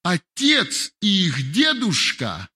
отец 0.04 0.92
и 1.00 1.26
их 1.26 1.52
дедушка, 1.52 2.49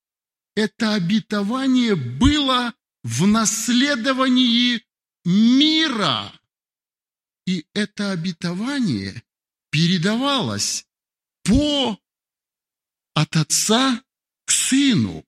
это 0.55 0.95
обетование 0.95 1.97
было 1.97 2.75
в 3.03 3.27
наследовании 3.27 4.85
мира. 5.25 6.33
И 7.47 7.67
это 7.75 8.13
обетование 8.13 9.23
передавалось 9.71 10.87
по 11.43 11.99
от 13.15 13.37
отца 13.37 14.03
к 14.47 14.51
сыну. 14.51 15.25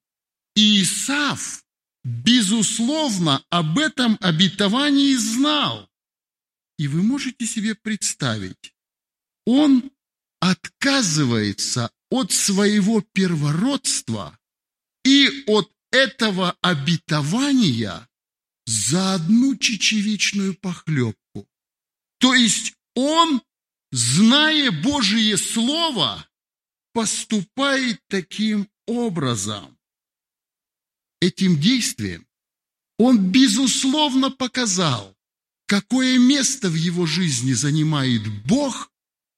И 0.54 0.82
Исав, 0.82 1.64
безусловно, 2.04 3.44
об 3.50 3.78
этом 3.78 4.16
обетовании 4.20 5.14
знал. 5.14 5.90
И 6.78 6.88
вы 6.88 7.02
можете 7.02 7.46
себе 7.46 7.74
представить, 7.74 8.74
он 9.44 9.90
отказывается 10.40 11.90
от 12.10 12.32
своего 12.32 13.00
первородства 13.00 14.38
и 15.04 15.44
от 15.46 15.72
этого 15.90 16.56
обетования 16.60 18.08
за 18.66 19.14
одну 19.14 19.56
чечевичную 19.56 20.54
похлебку. 20.54 21.48
То 22.18 22.34
есть 22.34 22.74
он, 22.94 23.42
зная 23.92 24.70
Божие 24.70 25.36
Слово, 25.36 26.28
поступает 26.92 28.00
таким 28.08 28.68
образом. 28.86 29.78
Этим 31.20 31.58
действием 31.58 32.26
он, 32.98 33.30
безусловно, 33.30 34.30
показал, 34.30 35.15
какое 35.66 36.18
место 36.18 36.68
в 36.68 36.74
его 36.74 37.06
жизни 37.06 37.52
занимает 37.52 38.26
Бог 38.44 38.90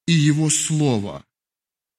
и 0.06 0.12
Его 0.12 0.50
Слово. 0.50 1.24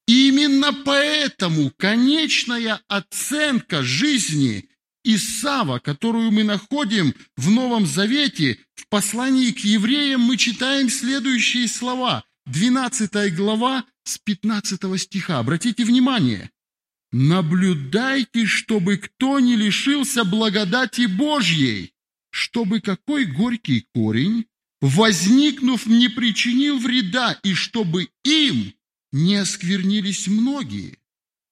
Именно 0.07 0.73
поэтому 0.73 1.71
конечная 1.77 2.81
оценка 2.87 3.83
жизни 3.83 4.69
Исава, 5.03 5.79
которую 5.79 6.31
мы 6.31 6.43
находим 6.43 7.13
в 7.37 7.49
Новом 7.49 7.85
Завете, 7.85 8.57
в 8.75 8.87
послании 8.87 9.51
к 9.51 9.59
евреям 9.59 10.21
мы 10.21 10.37
читаем 10.37 10.89
следующие 10.89 11.67
слова. 11.67 12.23
12 12.47 13.35
глава 13.35 13.85
с 14.03 14.17
15 14.17 14.99
стиха. 14.99 15.39
Обратите 15.39 15.85
внимание. 15.85 16.49
«Наблюдайте, 17.11 18.45
чтобы 18.45 18.97
кто 18.97 19.39
не 19.39 19.55
лишился 19.55 20.23
благодати 20.23 21.05
Божьей, 21.07 21.93
чтобы 22.31 22.81
какой 22.81 23.25
горький 23.25 23.87
корень, 23.93 24.45
возникнув, 24.81 25.85
не 25.85 26.09
причинил 26.09 26.77
вреда, 26.79 27.39
и 27.43 27.53
чтобы 27.53 28.09
им 28.23 28.73
не 29.11 29.35
осквернились 29.35 30.27
многие, 30.27 30.99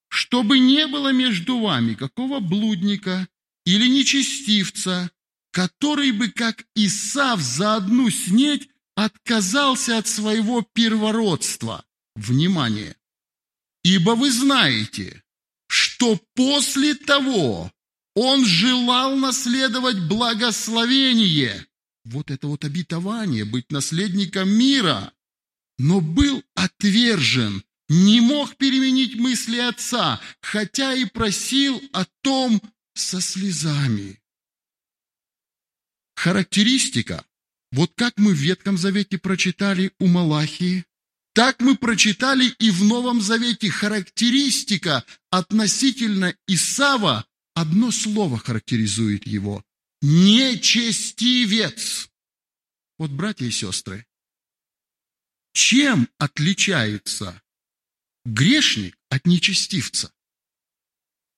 чтобы 0.09 0.59
не 0.59 0.87
было 0.87 1.11
между 1.11 1.59
вами 1.59 1.93
какого 1.93 2.39
блудника 2.39 3.27
или 3.65 3.87
нечестивца, 3.87 5.11
который 5.51 6.11
бы, 6.11 6.29
как 6.29 6.65
Исав, 6.75 7.41
за 7.41 7.75
одну 7.75 8.09
снеть 8.09 8.69
отказался 8.95 9.97
от 9.97 10.07
своего 10.07 10.61
первородства. 10.61 11.85
Внимание! 12.15 12.95
Ибо 13.83 14.11
вы 14.11 14.31
знаете, 14.31 15.23
что 15.67 16.19
после 16.33 16.95
того 16.95 17.71
он 18.19 18.45
желал 18.45 19.15
наследовать 19.15 19.99
благословение, 20.07 21.65
вот 22.05 22.31
это 22.31 22.47
вот 22.47 22.65
обетование, 22.65 23.45
быть 23.45 23.71
наследником 23.71 24.49
мира– 24.49 25.11
но 25.77 26.01
был 26.01 26.43
отвержен, 26.55 27.63
не 27.89 28.19
мог 28.21 28.55
переменить 28.57 29.15
мысли 29.15 29.57
отца, 29.57 30.19
хотя 30.41 30.93
и 30.93 31.05
просил 31.05 31.81
о 31.93 32.05
том 32.21 32.61
со 32.93 33.21
слезами. 33.21 34.19
Характеристика, 36.15 37.23
вот 37.71 37.91
как 37.95 38.17
мы 38.17 38.33
в 38.33 38.37
Ветхом 38.37 38.77
Завете 38.77 39.17
прочитали 39.17 39.91
у 39.99 40.07
Малахии, 40.07 40.85
так 41.33 41.59
мы 41.59 41.77
прочитали 41.77 42.47
и 42.57 42.71
в 42.71 42.83
Новом 42.83 43.21
Завете. 43.21 43.69
Характеристика 43.69 45.05
относительно 45.29 46.35
Исава, 46.47 47.27
одно 47.57 47.91
слово 47.91 48.37
характеризует 48.37 49.25
его– 49.25 49.65
нечестивец. 50.01 52.09
Вот, 52.99 53.09
братья 53.09 53.45
и 53.45 53.51
сестры, 53.51 54.05
чем 55.53 56.07
отличается 56.19 57.41
грешник 58.25 58.95
от 59.09 59.25
нечестивца? 59.25 60.13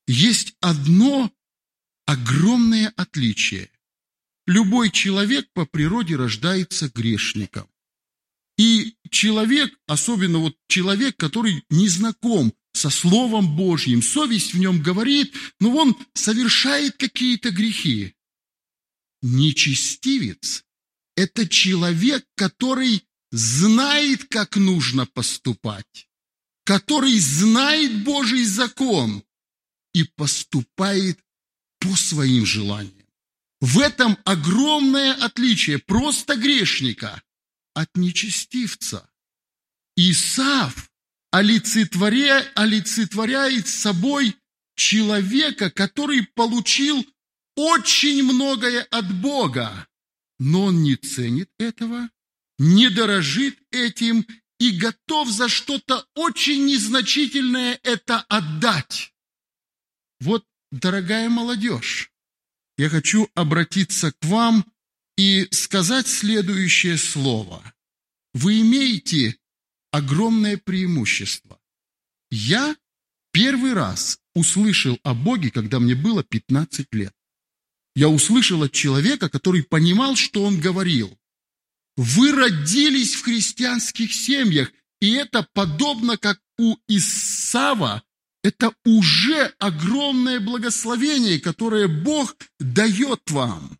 Есть 0.08 0.56
одно 0.60 1.32
огромное 2.06 2.92
отличие. 2.98 3.72
Любой 4.46 4.92
человек 4.92 5.50
по 5.54 5.66
природе 5.66 6.18
рождается 6.18 6.90
грешником. 6.90 7.70
И 8.58 8.98
человек, 9.10 9.74
особенно 9.88 10.40
вот 10.40 10.58
человек, 10.68 11.16
который 11.16 11.64
не 11.70 11.88
знаком 11.88 12.54
со 12.80 12.90
Словом 12.90 13.58
Божьим, 13.58 14.02
совесть 14.02 14.54
в 14.54 14.60
нем 14.60 14.82
говорит, 14.82 15.34
но 15.60 15.76
он 15.76 15.98
совершает 16.14 16.96
какие-то 16.96 17.52
грехи. 17.52 18.16
Нечестивец– 19.22 20.64
это 21.18 21.46
человек, 21.46 22.26
который 22.36 23.04
знает, 23.32 24.24
как 24.30 24.56
нужно 24.56 25.06
поступать, 25.06 26.08
который 26.64 27.20
знает 27.20 28.04
Божий 28.06 28.46
закон 28.46 29.24
и 29.94 30.06
поступает 30.16 31.20
по 31.80 31.94
своим 31.98 32.46
желаниям. 32.46 32.96
В 33.60 33.80
этом 33.80 34.18
огромное 34.24 35.14
отличие 35.16 35.80
просто 35.80 36.38
грешника 36.38 37.22
от 37.74 37.90
нечестивца. 37.98 39.10
Исав 39.98 40.89
олицетворя, 41.32 42.46
олицетворяет 42.56 43.68
собой 43.68 44.36
человека, 44.76 45.70
который 45.70 46.24
получил 46.24 47.06
очень 47.56 48.24
многое 48.24 48.84
от 48.84 49.14
Бога, 49.22 49.88
но 50.40 50.66
он 50.66 50.84
не 50.84 50.96
ценит 50.96 51.50
этого, 51.60 52.10
не 52.58 52.90
дорожит 52.90 53.60
этим 53.72 54.26
и 54.60 54.72
готов 54.72 55.30
за 55.30 55.50
что-то 55.50 56.06
очень 56.16 56.66
незначительное 56.66 57.80
это 57.84 58.22
отдать. 58.22 59.14
Вот, 60.20 60.46
дорогая 60.72 61.30
молодежь, 61.30 62.12
я 62.78 62.90
хочу 62.90 63.30
обратиться 63.36 64.12
к 64.12 64.26
вам 64.26 64.66
и 65.18 65.48
сказать 65.52 66.08
следующее 66.08 66.98
слово. 66.98 67.62
Вы 68.34 68.62
имеете 68.62 69.38
огромное 69.92 70.58
преимущество. 70.58 71.60
Я 72.32 72.76
первый 73.32 73.74
раз 73.74 74.20
услышал 74.36 75.00
о 75.04 75.14
Боге, 75.14 75.52
когда 75.52 75.80
мне 75.80 75.96
было 75.96 76.24
15 76.24 76.88
лет. 76.94 77.14
Я 77.96 78.10
услышал 78.10 78.64
от 78.64 78.72
человека, 78.72 79.30
который 79.30 79.64
понимал, 79.64 80.16
что 80.16 80.44
он 80.44 80.60
говорил. 80.60 81.18
Вы 81.98 82.32
родились 82.32 83.16
в 83.16 83.24
христианских 83.24 84.14
семьях, 84.14 84.72
и 85.02 85.14
это 85.14 85.48
подобно 85.54 86.18
как 86.18 86.40
у 86.58 86.78
Исава, 86.88 88.04
это 88.44 88.74
уже 88.86 89.54
огромное 89.60 90.40
благословение, 90.40 91.40
которое 91.40 91.88
Бог 91.88 92.38
дает 92.60 93.30
вам. 93.32 93.78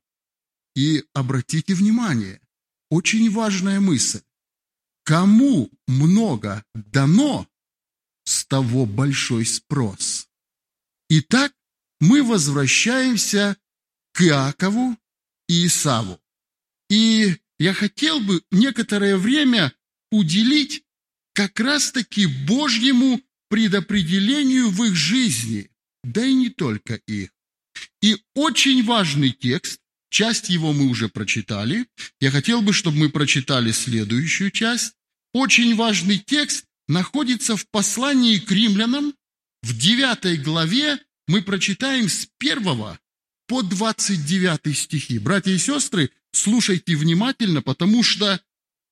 И 0.76 1.04
обратите 1.14 1.74
внимание, 1.74 2.42
очень 2.90 3.30
важная 3.32 3.80
мысль. 3.80 4.22
Кому 5.10 5.72
много 5.88 6.64
дано, 6.76 7.48
с 8.26 8.46
того 8.46 8.86
большой 8.86 9.44
спрос. 9.44 10.30
Итак, 11.10 11.52
мы 12.00 12.22
возвращаемся 12.22 13.58
к 14.14 14.22
Иакову 14.22 14.96
и 15.48 15.66
Исаву. 15.66 16.22
И 16.92 17.38
я 17.58 17.74
хотел 17.74 18.20
бы 18.20 18.44
некоторое 18.52 19.18
время 19.18 19.74
уделить 20.12 20.84
как 21.34 21.60
раз-таки 21.60 22.28
Божьему 22.46 23.20
предопределению 23.48 24.70
в 24.70 24.84
их 24.84 24.94
жизни, 24.94 25.72
да 26.04 26.24
и 26.24 26.36
не 26.36 26.52
только 26.52 27.02
их. 27.08 27.32
И 28.04 28.16
очень 28.36 28.84
важный 28.86 29.32
текст, 29.32 29.82
часть 30.12 30.50
его 30.50 30.72
мы 30.72 30.88
уже 30.88 31.10
прочитали, 31.10 31.88
я 32.22 32.30
хотел 32.30 32.62
бы, 32.62 32.74
чтобы 32.74 32.98
мы 32.98 33.10
прочитали 33.10 33.72
следующую 33.72 34.52
часть. 34.52 34.99
Очень 35.34 35.76
важный 35.76 36.18
текст 36.18 36.66
находится 36.88 37.56
в 37.56 37.68
послании 37.70 38.40
к 38.40 38.52
римлянам, 38.52 39.14
в 39.62 39.78
9 39.78 40.42
главе 40.42 41.00
мы 41.28 41.42
прочитаем 41.44 42.10
с 42.10 42.28
1 42.40 42.98
по 43.48 43.62
29 43.62 44.78
стихи. 44.78 45.20
Братья 45.20 45.52
и 45.52 45.58
сестры, 45.58 46.12
слушайте 46.32 46.96
внимательно, 46.96 47.62
потому 47.62 48.04
что 48.04 48.42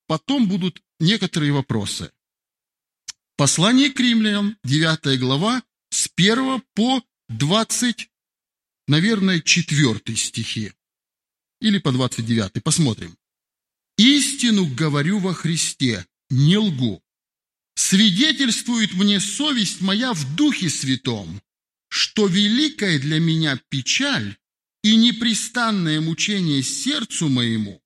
потом 0.08 0.48
будут 0.48 0.82
некоторые 1.00 1.52
вопросы. 1.52 2.12
Послание 3.38 3.92
к 3.92 4.00
римлянам, 4.00 4.58
9 4.64 5.20
глава, 5.20 5.64
с 5.90 6.10
1 6.16 6.62
по 6.74 7.04
20, 7.30 8.10
наверное, 8.88 9.40
4 9.40 10.16
стихи. 10.16 10.74
Или 11.62 11.80
по 11.80 11.92
29, 11.92 12.62
посмотрим. 12.64 13.18
«Истину 13.98 14.68
говорю 14.68 15.18
во 15.20 15.34
Христе, 15.34 16.06
не 16.30 16.58
лгу. 16.58 17.02
Свидетельствует 17.76 18.94
мне 18.94 19.20
совесть 19.20 19.82
моя 19.82 20.14
в 20.14 20.36
Духе 20.36 20.70
Святом, 20.70 21.42
что 21.90 22.28
великая 22.28 23.00
для 23.00 23.20
меня 23.20 23.60
печаль 23.70 24.36
и 24.84 24.96
непрестанное 24.96 26.02
мучение 26.02 26.64
сердцу 26.64 27.30
моему, 27.30 27.82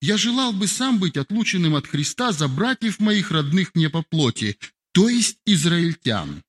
я 0.00 0.16
желал 0.16 0.52
бы 0.52 0.66
сам 0.66 0.98
быть 0.98 1.16
отлученным 1.16 1.74
от 1.74 1.86
Христа 1.86 2.32
за 2.32 2.48
братьев 2.48 3.00
моих 3.00 3.30
родных 3.30 3.74
мне 3.74 3.90
по 3.90 4.02
плоти, 4.02 4.58
то 4.92 5.08
есть 5.08 5.38
израильтян, 5.46 6.42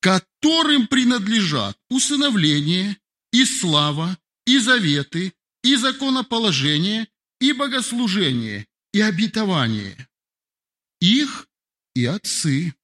которым 0.00 0.86
принадлежат 0.86 1.76
усыновление 1.90 2.96
и 3.32 3.44
слава, 3.44 4.16
и 4.46 4.58
заветы, 4.58 5.34
и 5.62 5.76
законоположение, 5.76 7.08
и 7.40 7.52
богослужение, 7.52 8.66
и 8.92 9.00
обетование. 9.00 10.08
Их 11.04 11.48
и 11.94 12.06
отцы, 12.06 12.74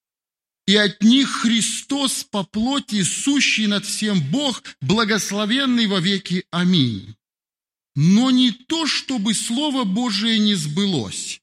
и 0.66 0.76
от 0.76 1.02
них 1.02 1.40
Христос 1.40 2.22
по 2.24 2.44
плоти, 2.44 3.02
сущий 3.02 3.66
над 3.66 3.86
всем 3.86 4.20
Бог, 4.30 4.62
благословенный 4.82 5.86
во 5.86 6.00
веки. 6.00 6.44
Аминь. 6.50 7.16
Но 7.96 8.30
не 8.30 8.52
то, 8.52 8.86
чтобы 8.86 9.32
Слово 9.32 9.84
Божие 9.84 10.38
не 10.38 10.54
сбылось, 10.54 11.40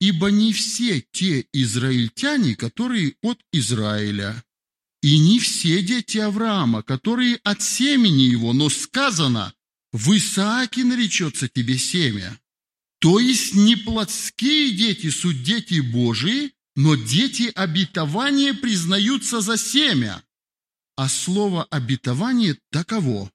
ибо 0.00 0.30
не 0.30 0.54
все 0.54 1.04
те 1.12 1.46
израильтяне, 1.52 2.56
которые 2.56 3.16
от 3.20 3.38
Израиля, 3.52 4.42
и 5.02 5.18
не 5.18 5.38
все 5.38 5.82
дети 5.82 6.16
Авраама, 6.16 6.82
которые 6.82 7.36
от 7.44 7.60
семени 7.60 8.22
его, 8.22 8.54
но 8.54 8.70
сказано, 8.70 9.52
в 9.92 10.16
Исааке 10.16 10.82
наречется 10.82 11.46
тебе 11.46 11.76
семя. 11.76 12.40
То 13.00 13.18
есть 13.18 13.54
не 13.54 13.76
плотские 13.76 14.72
дети 14.72 15.10
суть 15.10 15.42
дети 15.42 15.80
Божии, 15.80 16.52
но 16.74 16.94
дети 16.94 17.50
обетования 17.54 18.54
признаются 18.54 19.40
за 19.40 19.56
семя. 19.56 20.22
А 20.96 21.08
слово 21.08 21.64
«обетование» 21.64 22.58
таково. 22.70 23.30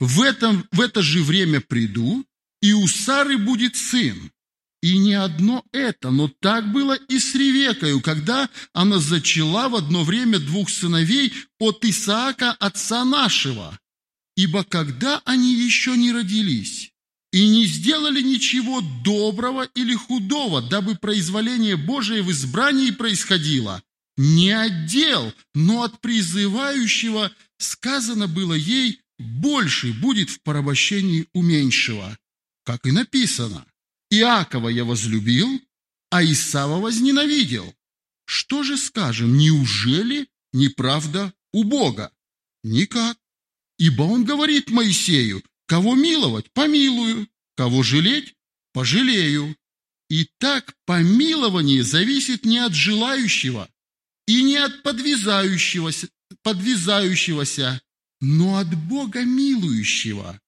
В, 0.00 0.22
этом, 0.22 0.66
в 0.72 0.80
это 0.80 1.02
же 1.02 1.22
время 1.22 1.60
приду, 1.60 2.24
и 2.60 2.72
у 2.72 2.86
Сары 2.86 3.38
будет 3.38 3.76
сын. 3.76 4.32
И 4.80 4.96
не 4.96 5.14
одно 5.14 5.64
это, 5.72 6.10
но 6.10 6.28
так 6.28 6.70
было 6.70 6.94
и 6.94 7.18
с 7.18 7.34
Ревекою, 7.34 8.00
когда 8.00 8.48
она 8.72 8.98
зачала 8.98 9.68
в 9.68 9.74
одно 9.74 10.04
время 10.04 10.38
двух 10.38 10.70
сыновей 10.70 11.32
от 11.58 11.84
Исаака, 11.84 12.52
отца 12.52 13.04
нашего. 13.04 13.78
Ибо 14.36 14.62
когда 14.62 15.20
они 15.24 15.52
еще 15.52 15.96
не 15.96 16.12
родились, 16.12 16.92
и 17.32 17.48
не 17.48 17.66
сделали 17.66 18.22
ничего 18.22 18.80
доброго 19.04 19.64
или 19.74 19.94
худого, 19.94 20.62
дабы 20.62 20.94
произволение 20.94 21.76
Божие 21.76 22.22
в 22.22 22.30
избрании 22.30 22.90
происходило. 22.90 23.82
Не 24.16 24.50
от 24.50 24.86
дел, 24.86 25.32
но 25.54 25.82
от 25.82 26.00
призывающего 26.00 27.30
сказано 27.58 28.26
было 28.26 28.54
ей, 28.54 29.00
больше 29.18 29.92
будет 29.92 30.30
в 30.30 30.40
порабощении 30.42 31.26
у 31.34 31.42
меньшего. 31.42 32.16
Как 32.64 32.86
и 32.86 32.92
написано, 32.92 33.66
Иакова 34.10 34.68
я 34.68 34.84
возлюбил, 34.84 35.60
а 36.10 36.24
Исава 36.24 36.80
возненавидел. 36.80 37.74
Что 38.24 38.62
же 38.62 38.76
скажем, 38.76 39.36
неужели 39.36 40.28
неправда 40.52 41.32
у 41.52 41.64
Бога? 41.64 42.12
Никак. 42.62 43.18
Ибо 43.78 44.02
он 44.02 44.24
говорит 44.24 44.70
Моисею, 44.70 45.42
кого 45.68 45.94
миловать, 45.94 46.50
помилую, 46.52 47.28
кого 47.56 47.82
жалеть, 47.82 48.34
пожалею. 48.72 49.54
И 50.08 50.26
так 50.38 50.74
помилование 50.86 51.82
зависит 51.84 52.46
не 52.46 52.58
от 52.58 52.72
желающего 52.72 53.68
и 54.26 54.42
не 54.42 54.56
от 54.56 54.82
подвязающегося, 54.82 56.08
подвязающегося 56.42 57.80
но 58.20 58.56
от 58.56 58.74
Бога 58.74 59.24
милующего. 59.24 60.40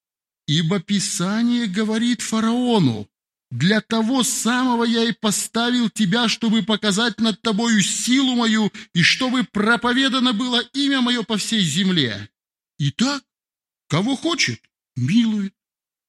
Ибо 0.46 0.80
Писание 0.80 1.66
говорит 1.66 2.20
фараону, 2.22 3.08
«Для 3.50 3.80
того 3.80 4.22
самого 4.22 4.84
я 4.84 5.04
и 5.04 5.12
поставил 5.12 5.90
тебя, 5.90 6.28
чтобы 6.28 6.62
показать 6.62 7.18
над 7.20 7.42
тобою 7.42 7.82
силу 7.82 8.34
мою, 8.36 8.72
и 8.94 9.02
чтобы 9.02 9.44
проповедано 9.44 10.32
было 10.32 10.60
имя 10.72 11.00
мое 11.00 11.22
по 11.22 11.36
всей 11.36 11.62
земле». 11.62 12.30
Итак, 12.78 13.22
кого 13.88 14.16
хочет, 14.16 14.60
милует, 14.96 15.54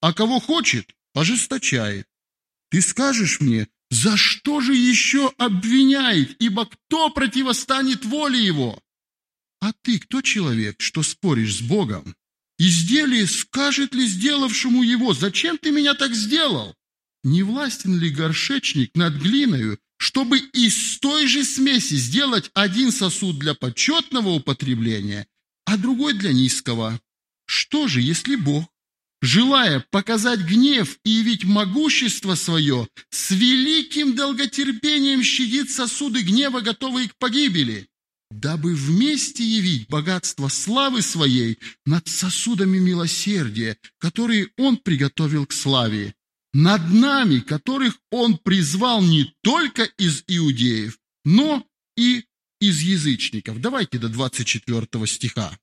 а 0.02 0.14
кого 0.14 0.40
хочет, 0.40 0.96
ожесточает. 1.14 2.08
Ты 2.70 2.82
скажешь 2.82 3.40
мне, 3.40 3.68
за 3.90 4.16
что 4.16 4.62
же 4.62 4.74
еще 4.74 5.34
обвиняет, 5.38 6.42
ибо 6.42 6.66
кто 6.66 7.10
противостанет 7.10 8.06
воле 8.06 8.44
его? 8.44 8.82
А 9.60 9.74
ты 9.84 10.00
кто 10.00 10.22
человек, 10.22 10.82
что 10.82 11.04
споришь 11.04 11.58
с 11.58 11.62
Богом? 11.62 12.16
Изделие 12.58 13.28
скажет 13.28 13.94
ли 13.94 14.06
сделавшему 14.08 14.84
его, 14.84 15.14
зачем 15.14 15.58
ты 15.58 15.72
меня 15.72 15.94
так 15.94 16.14
сделал? 16.14 16.76
Не 17.24 17.44
властен 17.44 18.00
ли 18.00 18.10
горшечник 18.10 18.96
над 18.96 19.16
глиною, 19.16 19.78
чтобы 19.98 20.40
из 20.40 21.00
той 21.00 21.28
же 21.28 21.44
смеси 21.44 21.96
сделать 21.96 22.50
один 22.54 22.92
сосуд 22.92 23.38
для 23.38 23.54
почетного 23.54 24.30
употребления, 24.30 25.28
а 25.66 25.78
другой 25.78 26.14
для 26.14 26.34
низкого? 26.34 27.00
Что 27.46 27.88
же, 27.88 28.02
если 28.02 28.36
Бог, 28.36 28.71
желая 29.22 29.86
показать 29.92 30.42
гнев 30.42 30.98
и 31.04 31.10
явить 31.10 31.44
могущество 31.44 32.36
свое, 32.36 32.88
с 33.10 33.32
великим 33.32 34.16
долготерпением 34.16 35.24
щадит 35.24 35.70
сосуды 35.70 36.22
гнева, 36.22 36.62
готовые 36.62 37.10
к 37.10 37.16
погибели, 37.18 37.88
дабы 38.32 38.74
вместе 38.74 39.44
явить 39.44 39.88
богатство 39.88 40.48
славы 40.48 41.02
своей 41.02 41.60
над 41.86 42.08
сосудами 42.08 42.80
милосердия, 42.80 43.78
которые 44.00 44.50
Он 44.58 44.78
приготовил 44.78 45.46
к 45.46 45.54
славе. 45.54 46.16
над 46.54 46.92
нами, 46.92 47.40
которых 47.40 47.98
Он 48.10 48.38
призвал 48.38 49.02
не 49.02 49.34
только 49.42 49.84
из 49.84 50.26
иудеев, 50.28 51.00
но 51.24 51.66
и 51.96 52.26
из 52.60 52.82
язычников. 52.82 53.62
Давайте 53.62 53.98
до 54.00 54.10
24 54.10 55.08
стиха. 55.08 55.58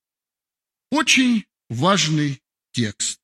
Очень 0.90 1.44
важный 1.68 2.40
текст. 2.72 3.17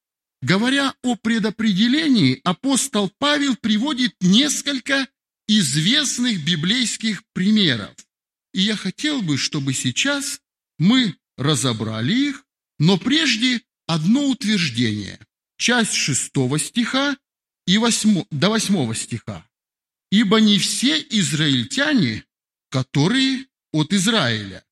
Говоря 0.44 0.94
о 1.02 1.16
предопределении, 1.16 2.38
апостол 2.44 3.10
Павел 3.16 3.56
приводит 3.56 4.14
несколько 4.20 5.08
известных 5.48 6.44
библейских 6.44 7.22
примеров. 7.32 7.96
И 8.52 8.60
я 8.60 8.76
хотел 8.76 9.22
бы, 9.22 9.38
чтобы 9.38 9.72
сейчас 9.72 10.42
мы 10.78 11.16
разобрали 11.38 12.12
их, 12.12 12.44
но 12.78 12.98
прежде 12.98 13.62
одно 13.86 14.28
утверждение. 14.28 15.18
Часть 15.56 15.94
шестого 15.94 16.58
стиха 16.58 17.16
и 17.66 17.78
8, 17.78 18.24
до 18.30 18.50
восьмого 18.50 18.94
стиха. 18.94 19.48
«Ибо 20.10 20.42
не 20.42 20.58
все 20.58 20.98
израильтяне, 21.08 22.22
которые 22.68 23.46
от 23.72 23.94
Израиля, 23.94 24.62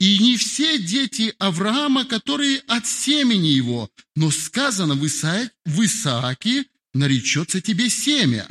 и 0.00 0.18
не 0.18 0.38
все 0.38 0.78
дети 0.78 1.34
Авраама, 1.38 2.06
которые 2.06 2.58
от 2.66 2.86
семени 2.86 3.48
его, 3.48 3.90
но 4.16 4.30
сказано 4.30 4.94
в, 4.94 5.04
Иса... 5.04 5.50
в 5.66 5.84
Исааке 5.84 6.64
наречется 6.94 7.60
тебе 7.60 7.90
семя. 7.90 8.48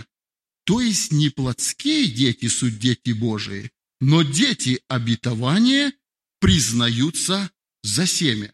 То 0.63 0.79
есть 0.79 1.11
не 1.11 1.29
плотские 1.29 2.05
дети 2.05 2.47
суть 2.47 2.77
дети 2.77 3.11
Божии, 3.11 3.71
но 3.99 4.21
дети 4.21 4.81
обетования 4.87 5.91
признаются 6.39 7.49
за 7.81 8.05
семя. 8.05 8.53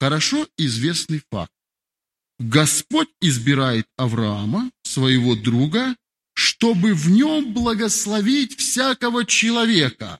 Хорошо 0.00 0.48
известный 0.56 1.22
факт. 1.30 1.52
Господь 2.38 3.10
избирает 3.20 3.86
Авраама, 3.96 4.70
своего 4.82 5.36
друга, 5.36 5.94
чтобы 6.32 6.94
в 6.94 7.10
нем 7.10 7.52
благословить 7.52 8.58
всякого 8.58 9.26
человека. 9.26 10.18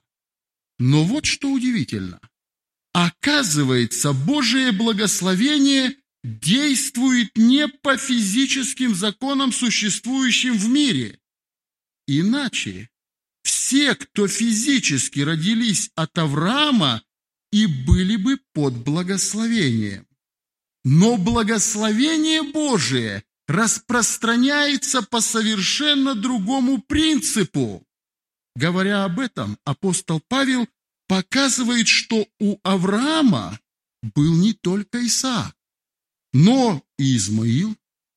Но 0.87 1.03
вот 1.03 1.25
что 1.25 1.51
удивительно. 1.51 2.21
Оказывается, 2.93 4.13
Божие 4.13 4.71
благословение 4.71 5.97
действует 6.23 7.31
не 7.39 7.69
по 7.69 7.97
физическим 7.97 8.95
законам, 8.95 9.51
существующим 9.51 10.59
в 10.59 10.69
мире. 10.69 11.19
Иначе 12.07 12.91
все, 13.43 13.95
кто 13.95 14.29
физически 14.29 15.21
родились 15.21 15.91
от 15.95 16.19
Авраама, 16.19 17.03
и 17.51 17.65
были 17.65 18.17
бы 18.17 18.39
под 18.53 18.75
благословением. 18.75 20.07
Но 20.85 21.17
благословение 21.17 22.43
Божие 22.43 23.25
распространяется 23.49 25.01
по 25.01 25.23
совершенно 25.23 26.15
другому 26.15 26.83
принципу. 26.83 27.87
Говоря 28.57 29.05
об 29.05 29.19
этом, 29.19 29.59
апостол 29.65 30.21
Павел 30.29 30.69
показывает, 31.09 31.89
что 31.89 32.27
у 32.39 32.59
Авраама 32.63 33.59
был 34.03 34.35
не 34.37 34.53
только 34.53 35.05
Исаак, 35.07 35.55
но 36.33 36.83
и 36.99 37.17
Измаил. 37.17 37.77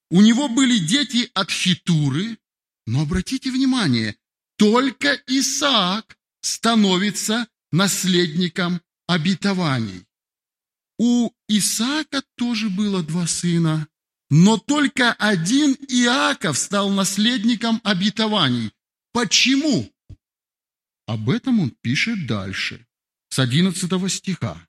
У 0.09 0.21
него 0.21 0.47
были 0.47 0.77
дети 0.77 1.29
от 1.33 1.49
Хитуры, 1.51 2.37
но 2.85 3.01
обратите 3.01 3.51
внимание, 3.51 4.15
только 4.57 5.19
Исаак 5.27 6.17
становится 6.41 7.47
наследником 7.71 8.81
обетований. 9.07 10.05
У 10.97 11.29
Исаака 11.47 12.23
тоже 12.35 12.69
было 12.69 13.03
два 13.03 13.27
сына, 13.27 13.87
но 14.29 14.57
только 14.57 15.13
один 15.13 15.73
Иаков 15.87 16.57
стал 16.57 16.89
наследником 16.89 17.79
обетований. 17.83 18.71
Почему? 19.13 19.91
Об 21.07 21.29
этом 21.29 21.61
он 21.61 21.71
пишет 21.81 22.27
дальше, 22.27 22.85
с 23.29 23.39
11 23.39 24.11
стиха. 24.11 24.67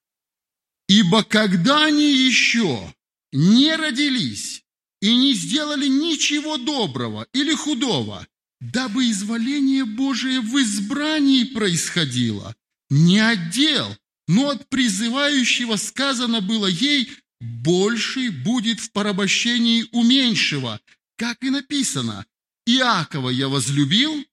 «Ибо 0.88 1.24
когда 1.24 1.84
они 1.84 2.10
еще 2.10 2.94
не 3.32 3.74
родились 3.76 4.64
и 5.02 5.14
не 5.14 5.34
сделали 5.34 5.88
ничего 5.88 6.56
доброго 6.56 7.26
или 7.32 7.52
худого, 7.54 8.26
дабы 8.60 9.10
изволение 9.10 9.84
Божие 9.84 10.40
в 10.40 10.56
избрании 10.62 11.44
происходило, 11.44 12.54
не 12.88 13.18
отдел, 13.18 13.96
но 14.28 14.50
от 14.50 14.68
призывающего 14.68 15.76
сказано 15.76 16.40
было 16.40 16.66
ей, 16.66 17.10
больший 17.40 18.30
будет 18.30 18.80
в 18.80 18.92
порабощении 18.92 19.86
у 19.92 20.04
меньшего, 20.04 20.80
как 21.16 21.42
и 21.42 21.50
написано, 21.50 22.26
Иакова 22.64 23.30
я 23.30 23.48
возлюбил, 23.48 24.24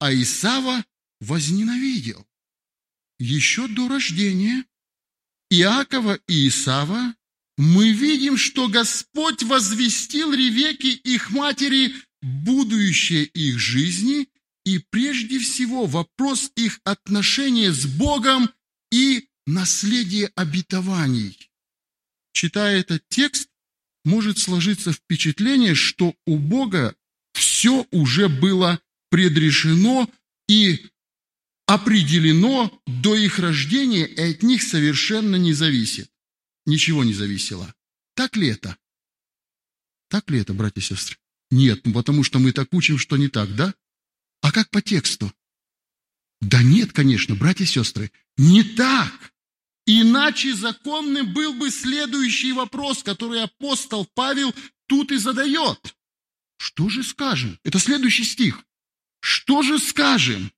а 0.00 0.12
Исава 0.12 0.84
возненавидел. 1.22 2.26
Еще 3.18 3.68
до 3.68 3.88
рождения 3.88 4.64
Иакова 5.50 6.18
и 6.26 6.48
Исава 6.48 7.14
мы 7.56 7.92
видим, 7.92 8.36
что 8.36 8.68
Господь 8.68 9.42
возвестил 9.42 10.32
Ревеке 10.32 10.90
их 10.90 11.30
матери 11.30 11.94
будущее 12.20 13.24
их 13.24 13.58
жизни 13.58 14.28
и 14.64 14.78
прежде 14.78 15.38
всего 15.38 15.86
вопрос 15.86 16.50
их 16.56 16.80
отношения 16.84 17.72
с 17.72 17.86
Богом 17.86 18.50
и 18.90 19.28
наследие 19.46 20.32
обетований. 20.34 21.50
Читая 22.32 22.80
этот 22.80 23.04
текст, 23.08 23.48
может 24.04 24.38
сложиться 24.38 24.92
впечатление, 24.92 25.76
что 25.76 26.14
у 26.26 26.36
Бога 26.38 26.96
все 27.34 27.86
уже 27.92 28.28
было 28.28 28.80
предрешено 29.10 30.10
и 30.48 30.86
определено 31.66 32.82
до 32.86 33.14
их 33.14 33.38
рождения, 33.38 34.06
и 34.06 34.20
от 34.20 34.42
них 34.42 34.62
совершенно 34.62 35.36
не 35.36 35.52
зависит. 35.52 36.10
Ничего 36.66 37.04
не 37.04 37.14
зависело. 37.14 37.74
Так 38.14 38.36
ли 38.36 38.48
это? 38.48 38.76
Так 40.08 40.30
ли 40.30 40.40
это, 40.40 40.54
братья 40.54 40.80
и 40.80 40.84
сестры? 40.84 41.16
Нет, 41.50 41.86
ну 41.86 41.92
потому 41.92 42.24
что 42.24 42.38
мы 42.38 42.52
так 42.52 42.72
учим, 42.72 42.98
что 42.98 43.16
не 43.16 43.28
так, 43.28 43.54
да? 43.54 43.74
А 44.40 44.52
как 44.52 44.70
по 44.70 44.82
тексту? 44.82 45.32
Да 46.40 46.62
нет, 46.62 46.92
конечно, 46.92 47.36
братья 47.36 47.64
и 47.64 47.68
сестры, 47.68 48.10
не 48.36 48.62
так. 48.62 49.32
Иначе 49.86 50.54
законным 50.54 51.32
был 51.32 51.54
бы 51.54 51.70
следующий 51.70 52.52
вопрос, 52.52 53.02
который 53.02 53.42
апостол 53.42 54.06
Павел 54.14 54.54
тут 54.86 55.12
и 55.12 55.16
задает. 55.16 55.96
Что 56.56 56.88
же 56.88 57.02
скажем? 57.02 57.58
Это 57.64 57.78
следующий 57.78 58.24
стих. 58.24 58.64
Что 59.20 59.62
же 59.62 59.78
скажем? 59.78 60.52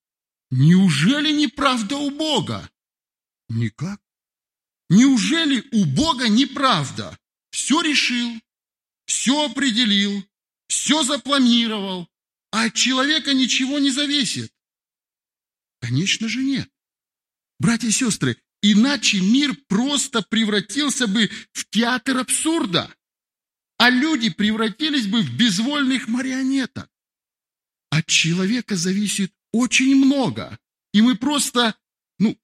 Неужели 0.56 1.32
неправда 1.32 1.96
у 1.96 2.10
Бога? 2.10 2.70
Никак. 3.48 4.00
Неужели 4.88 5.66
у 5.72 5.84
Бога 5.84 6.28
неправда? 6.28 7.18
Все 7.50 7.80
решил, 7.80 8.40
все 9.04 9.46
определил, 9.46 10.24
все 10.68 11.02
запланировал, 11.02 12.08
а 12.52 12.66
от 12.66 12.74
человека 12.74 13.34
ничего 13.34 13.80
не 13.80 13.90
зависит? 13.90 14.52
Конечно 15.80 16.28
же 16.28 16.44
нет. 16.44 16.70
Братья 17.58 17.88
и 17.88 17.90
сестры, 17.90 18.36
Иначе 18.62 19.20
мир 19.20 19.54
просто 19.68 20.22
превратился 20.22 21.06
бы 21.06 21.30
в 21.52 21.68
театр 21.68 22.16
абсурда, 22.16 22.94
а 23.76 23.90
люди 23.90 24.30
превратились 24.30 25.06
бы 25.06 25.20
в 25.20 25.36
безвольных 25.36 26.08
марионеток. 26.08 26.88
От 27.90 28.06
человека 28.06 28.76
зависит 28.76 29.33
очень 29.54 29.94
много, 29.94 30.58
и 30.92 31.00
мы 31.00 31.16
просто 31.16 31.76
ну, 32.18 32.36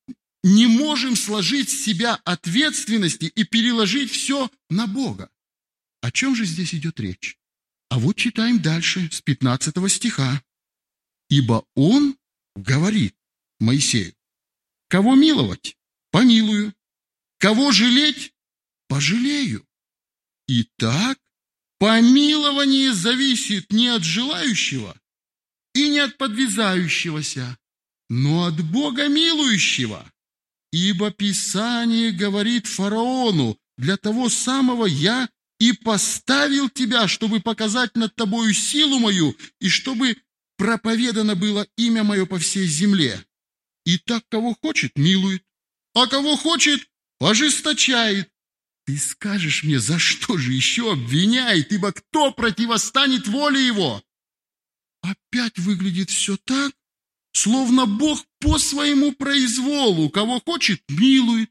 не 0.45 0.69
можем 0.69 1.17
сложить 1.17 1.69
с 1.69 1.85
себя 1.85 2.15
ответственности 2.25 3.25
и 3.25 3.43
переложить 3.43 4.13
все 4.13 4.49
на 4.69 4.87
Бога. 4.87 5.29
О 6.03 6.13
чем 6.13 6.37
же 6.37 6.45
здесь 6.45 6.73
идет 6.73 7.01
речь? 7.01 7.37
А 7.89 7.99
вот 7.99 8.17
читаем 8.17 8.63
дальше, 8.63 9.09
с 9.11 9.21
15 9.21 9.93
стиха. 9.93 10.41
«Ибо 11.29 11.65
Он 11.75 12.17
говорит 12.55 13.17
Моисею, 13.59 14.15
кого 14.89 15.17
миловать, 15.17 15.77
помилую. 16.13 16.75
Кого 17.39 17.73
жалеть? 17.73 18.33
Пожалею. 18.87 19.67
Итак, 20.47 21.19
помилование 21.79 22.93
зависит 22.93 23.73
не 23.73 23.89
от 23.89 24.05
желающего 24.05 25.00
и 25.75 25.89
не 25.89 26.01
от 26.01 26.19
подвязающегося, 26.19 27.59
но 28.09 28.45
от 28.45 28.61
Бога 28.63 29.09
милующего. 29.09 30.11
Ибо 30.73 31.11
Писание 31.11 32.13
говорит 32.13 32.67
фараону, 32.67 33.59
для 33.77 33.97
того 33.97 34.29
самого 34.29 34.87
я 34.87 35.29
и 35.59 35.73
поставил 35.73 36.69
тебя, 36.69 37.09
чтобы 37.09 37.41
показать 37.41 37.97
над 37.97 38.15
тобою 38.15 38.53
силу 38.55 38.99
мою, 38.99 39.37
и 39.61 39.69
чтобы 39.69 40.17
проповедано 40.57 41.35
было 41.35 41.67
имя 41.77 42.03
мое 42.05 42.27
по 42.27 42.39
всей 42.39 42.67
земле. 42.67 43.25
И 43.85 43.99
так, 43.99 44.25
кого 44.29 44.57
хочет, 44.61 44.97
милует, 44.97 45.43
а 45.95 46.07
кого 46.07 46.37
хочет, 46.37 46.87
ожесточает. 47.21 48.31
ты 48.87 48.99
скажешь 48.99 49.65
мне, 49.65 49.79
за 49.79 49.99
что 49.99 50.37
же 50.37 50.53
еще 50.53 50.93
обвиняет, 50.93 51.73
ибо 51.73 51.93
кто 51.93 52.33
противостанет 52.33 53.29
воле 53.29 53.65
его? 53.65 54.03
Опять 55.03 55.59
выглядит 55.59 56.11
все 56.11 56.37
так, 56.37 56.73
словно 57.33 57.87
Бог 57.87 58.25
по 58.39 58.59
своему 58.59 59.13
произволу, 59.13 60.11
кого 60.11 60.41
хочет, 60.41 60.83
милует, 60.89 61.51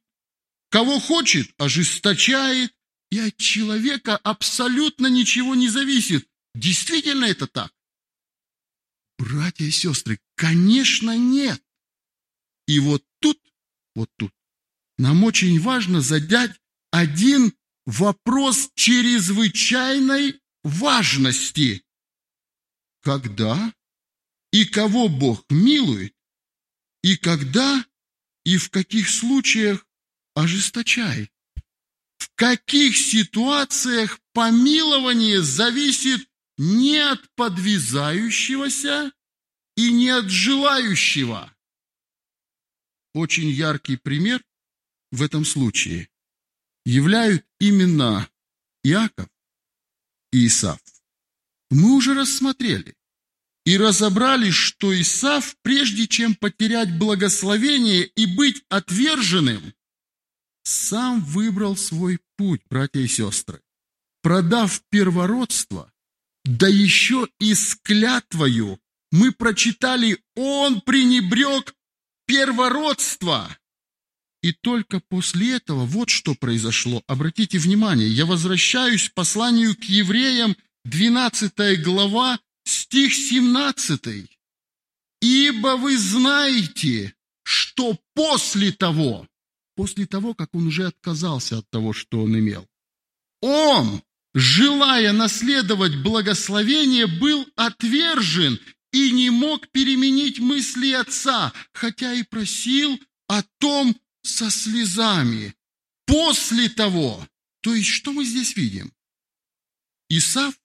кого 0.69 0.99
хочет, 0.99 1.51
ожесточает, 1.57 2.73
и 3.12 3.19
от 3.19 3.38
человека 3.38 4.17
абсолютно 4.17 5.07
ничего 5.07 5.55
не 5.55 5.67
зависит. 5.69 6.27
Действительно 6.53 7.25
это 7.25 7.47
так? 7.47 7.73
Братья 9.17 9.65
и 9.65 9.71
сестры, 9.71 10.19
конечно, 10.35 11.17
нет. 11.17 11.62
И 12.67 12.79
вот 12.79 13.03
тут, 13.19 13.39
вот 13.95 14.09
тут, 14.17 14.31
нам 14.97 15.23
очень 15.23 15.59
важно 15.59 16.01
задать 16.01 16.51
один 16.91 17.53
вопрос 17.85 18.69
чрезвычайной 18.75 20.39
важности. 20.63 21.83
Когда 23.01 23.73
и 24.51 24.65
кого 24.65 25.07
Бог 25.07 25.45
милует, 25.49 26.15
и 27.01 27.15
когда 27.15 27.85
и 28.43 28.57
в 28.57 28.69
каких 28.69 29.09
случаях 29.09 29.85
ожесточает? 30.33 31.31
В 32.17 32.29
каких 32.35 32.97
ситуациях 32.97 34.19
помилование 34.33 35.41
зависит 35.41 36.27
не 36.57 36.97
от 36.97 37.29
подвязающегося 37.35 39.12
и 39.77 39.91
не 39.91 40.09
от 40.09 40.29
желающего? 40.29 41.55
Очень 43.13 43.49
яркий 43.49 43.97
пример 43.97 44.43
в 45.12 45.21
этом 45.21 45.45
случае 45.45 46.09
являют 46.85 47.45
именно 47.59 48.29
Иаков 48.83 49.29
и 50.31 50.47
Исав. 50.47 50.79
Мы 51.69 51.95
уже 51.95 52.13
рассмотрели 52.13 52.95
и 53.65 53.77
разобрали, 53.77 54.49
что 54.49 54.99
Исав, 54.99 55.55
прежде 55.62 56.08
чем 56.08 56.36
потерять 56.36 56.97
благословение 56.97 58.05
и 58.05 58.25
быть 58.25 58.63
отверженным, 58.69 59.73
сам 60.63 61.23
выбрал 61.23 61.75
свой 61.75 62.19
путь, 62.38 62.62
братья 62.69 62.99
и 62.99 63.08
сестры, 63.08 63.62
продав 64.21 64.82
первородство, 64.89 65.91
да 66.45 66.67
еще 66.67 67.27
и 67.39 67.53
с 67.53 67.75
клятвою, 67.75 68.79
мы 69.12 69.32
прочитали, 69.32 70.23
он 70.36 70.82
пренебрег 70.82 71.75
первородство. 72.25 73.55
И 74.41 74.53
только 74.53 75.01
после 75.01 75.55
этого 75.58 75.86
вот 75.86 76.10
что 76.10 76.34
произошло. 76.34 77.03
Обратите 77.08 77.58
внимание, 77.58 78.08
я 78.08 78.25
возвращаюсь 78.25 79.10
к 79.10 79.13
посланию 79.13 79.75
к 79.75 79.84
евреям, 79.84 80.55
12 80.89 81.84
глава, 81.84 82.39
стих 82.63 83.13
17. 83.13 84.30
«Ибо 85.21 85.78
вы 85.78 85.97
знаете, 85.97 87.13
что 87.43 87.99
после 88.15 88.71
того, 88.71 89.28
после 89.75 90.06
того, 90.08 90.34
как 90.34 90.56
он 90.56 90.67
уже 90.67 90.88
отказался 90.88 91.60
от 91.60 91.69
того, 91.69 91.93
что 91.93 92.23
он 92.23 92.38
имел, 92.39 92.67
он, 93.41 94.02
желая 94.34 95.13
наследовать 95.13 95.95
благословение, 96.02 97.06
был 97.08 97.45
отвержен 97.56 98.60
и 98.91 99.12
не 99.12 99.30
мог 99.30 99.69
переменить 99.69 100.39
мысли 100.39 100.93
отца, 100.93 101.54
хотя 101.71 102.13
и 102.13 102.23
просил 102.23 102.99
о 103.28 103.43
том 103.60 103.95
со 104.23 104.49
слезами. 104.49 105.54
После 106.06 106.69
того, 106.69 107.23
то 107.62 107.75
есть 107.75 107.89
что 107.89 108.12
мы 108.12 108.25
здесь 108.25 108.56
видим? 108.56 108.91
Исав 110.10 110.58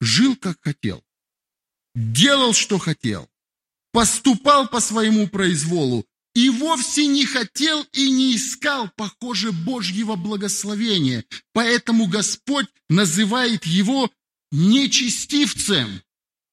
жил 0.00 0.36
как 0.36 0.58
хотел, 0.62 1.04
делал, 1.94 2.52
что 2.52 2.78
хотел, 2.78 3.28
поступал 3.92 4.68
по 4.68 4.80
своему 4.80 5.28
произволу 5.28 6.06
и 6.34 6.48
вовсе 6.48 7.06
не 7.06 7.26
хотел 7.26 7.82
и 7.92 8.10
не 8.10 8.36
искал, 8.36 8.90
похоже, 8.96 9.52
Божьего 9.52 10.16
благословения. 10.16 11.24
Поэтому 11.52 12.06
Господь 12.06 12.68
называет 12.88 13.66
его 13.66 14.10
нечестивцем. 14.52 16.02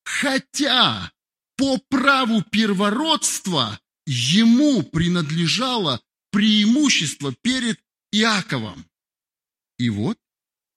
Хотя 0.03 1.11
по 1.57 1.77
праву 1.89 2.41
первородства 2.43 3.79
ему 4.05 4.83
принадлежало 4.83 6.01
преимущество 6.31 7.33
перед 7.41 7.79
Иаковом. 8.11 8.85
И 9.77 9.89
вот 9.89 10.17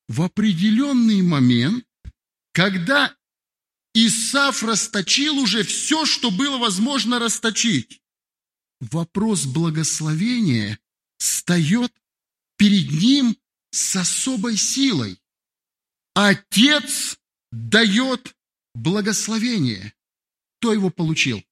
в 0.08 0.22
определенный 0.22 1.22
момент, 1.22 1.84
когда 2.52 3.16
Исаф 3.94 4.62
расточил 4.62 5.38
уже 5.38 5.62
все, 5.62 6.04
что 6.04 6.30
было 6.30 6.58
возможно 6.58 7.18
расточить, 7.18 8.02
вопрос 8.80 9.46
благословения 9.46 10.78
встает 11.18 11.92
перед 12.56 12.90
ним 12.90 13.36
с 13.70 13.96
особой 13.96 14.56
силой. 14.56 15.20
Отец 16.14 17.18
дает 17.52 18.36
благословение. 18.74 19.94
Кто 20.58 20.72
его 20.72 20.90
получил? 20.90 21.42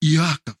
Иаков. 0.00 0.56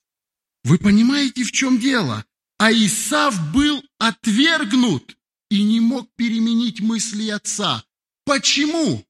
Вы 0.64 0.78
понимаете, 0.78 1.44
в 1.44 1.52
чем 1.52 1.78
дело? 1.78 2.24
А 2.58 2.72
Исав 2.72 3.52
был 3.52 3.82
отвергнут 3.98 5.16
и 5.50 5.62
не 5.62 5.80
мог 5.80 6.10
переменить 6.16 6.80
мысли 6.80 7.28
отца. 7.30 7.84
Почему? 8.30 9.04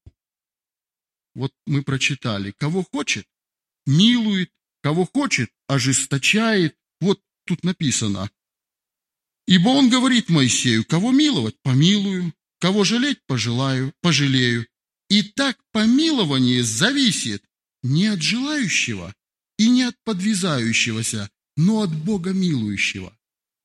Вот 1.35 1.53
мы 1.67 1.83
прочитали, 1.83 2.55
кого 2.57 2.83
хочет, 2.83 3.27
милует, 3.85 4.51
кого 4.81 5.05
хочет, 5.05 5.51
ожесточает. 5.67 6.75
Вот 6.99 7.21
тут 7.45 7.63
написано. 7.63 8.31
Ибо 9.45 9.69
он 9.69 9.91
говорит 9.91 10.29
Моисею, 10.29 10.83
кого 10.83 11.11
миловать, 11.11 11.55
помилую, 11.61 12.33
кого 12.59 12.83
жалеть, 12.83 13.19
пожелаю, 13.27 13.93
пожалею. 14.01 14.65
И 15.07 15.21
так 15.21 15.59
помилование 15.71 16.63
зависит 16.63 17.43
не 17.83 18.07
от 18.07 18.23
желающего 18.23 19.13
и 19.59 19.69
не 19.69 19.83
от 19.83 19.95
подвязающегося, 20.03 21.29
но 21.55 21.81
от 21.81 21.93
Бога 21.93 22.31
милующего. 22.31 23.15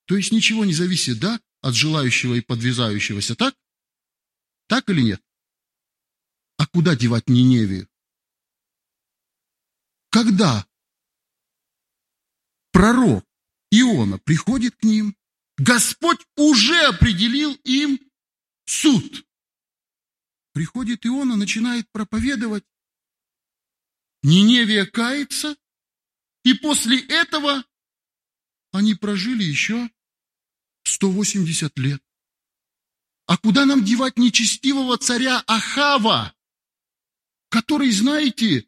То 0.04 0.18
есть 0.18 0.32
ничего 0.32 0.66
не 0.66 0.74
зависит, 0.74 1.18
да, 1.18 1.40
от 1.62 1.74
желающего 1.74 2.34
и 2.34 2.42
подвязающегося, 2.42 3.36
так? 3.36 3.56
Так 4.68 4.90
или 4.90 5.00
нет? 5.00 5.22
Куда 6.76 6.94
девать 6.94 7.26
Ниневию? 7.30 7.88
Когда 10.10 10.68
пророк 12.70 13.24
Иона 13.70 14.18
приходит 14.18 14.76
к 14.76 14.82
ним, 14.82 15.16
Господь 15.56 16.20
уже 16.36 16.78
определил 16.82 17.54
им 17.64 17.98
суд. 18.66 19.26
Приходит 20.52 21.06
Иона, 21.06 21.36
начинает 21.36 21.90
проповедовать. 21.92 22.66
Ниневия 24.22 24.84
кается, 24.84 25.56
и 26.44 26.52
после 26.52 27.00
этого 27.06 27.64
они 28.72 28.94
прожили 28.94 29.44
еще 29.44 29.88
180 30.82 31.78
лет. 31.78 32.02
А 33.24 33.38
куда 33.38 33.64
нам 33.64 33.82
девать 33.82 34.18
нечестивого 34.18 34.98
царя 34.98 35.42
Ахава, 35.46 36.35
который, 37.48 37.90
знаете, 37.90 38.66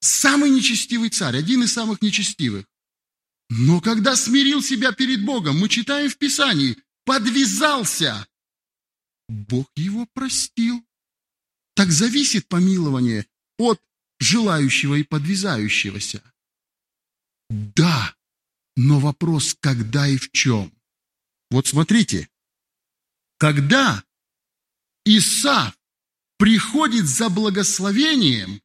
самый 0.00 0.50
нечестивый 0.50 1.10
царь, 1.10 1.36
один 1.36 1.62
из 1.62 1.72
самых 1.72 2.02
нечестивых. 2.02 2.66
Но 3.50 3.80
когда 3.80 4.16
смирил 4.16 4.62
себя 4.62 4.92
перед 4.92 5.24
Богом, 5.24 5.58
мы 5.58 5.68
читаем 5.68 6.10
в 6.10 6.16
Писании, 6.16 6.78
подвязался, 7.04 8.26
Бог 9.28 9.70
его 9.76 10.06
простил. 10.12 10.84
Так 11.74 11.90
зависит 11.90 12.48
помилование 12.48 13.26
от 13.58 13.82
желающего 14.20 14.94
и 14.94 15.02
подвязающегося. 15.02 16.22
Да, 17.50 18.14
но 18.76 19.00
вопрос, 19.00 19.56
когда 19.60 20.06
и 20.06 20.16
в 20.16 20.30
чем. 20.30 20.72
Вот 21.50 21.66
смотрите, 21.66 22.28
когда 23.38 24.04
Исаф 25.04 25.76
приходит 26.38 27.06
за 27.06 27.28
благословением, 27.28 28.60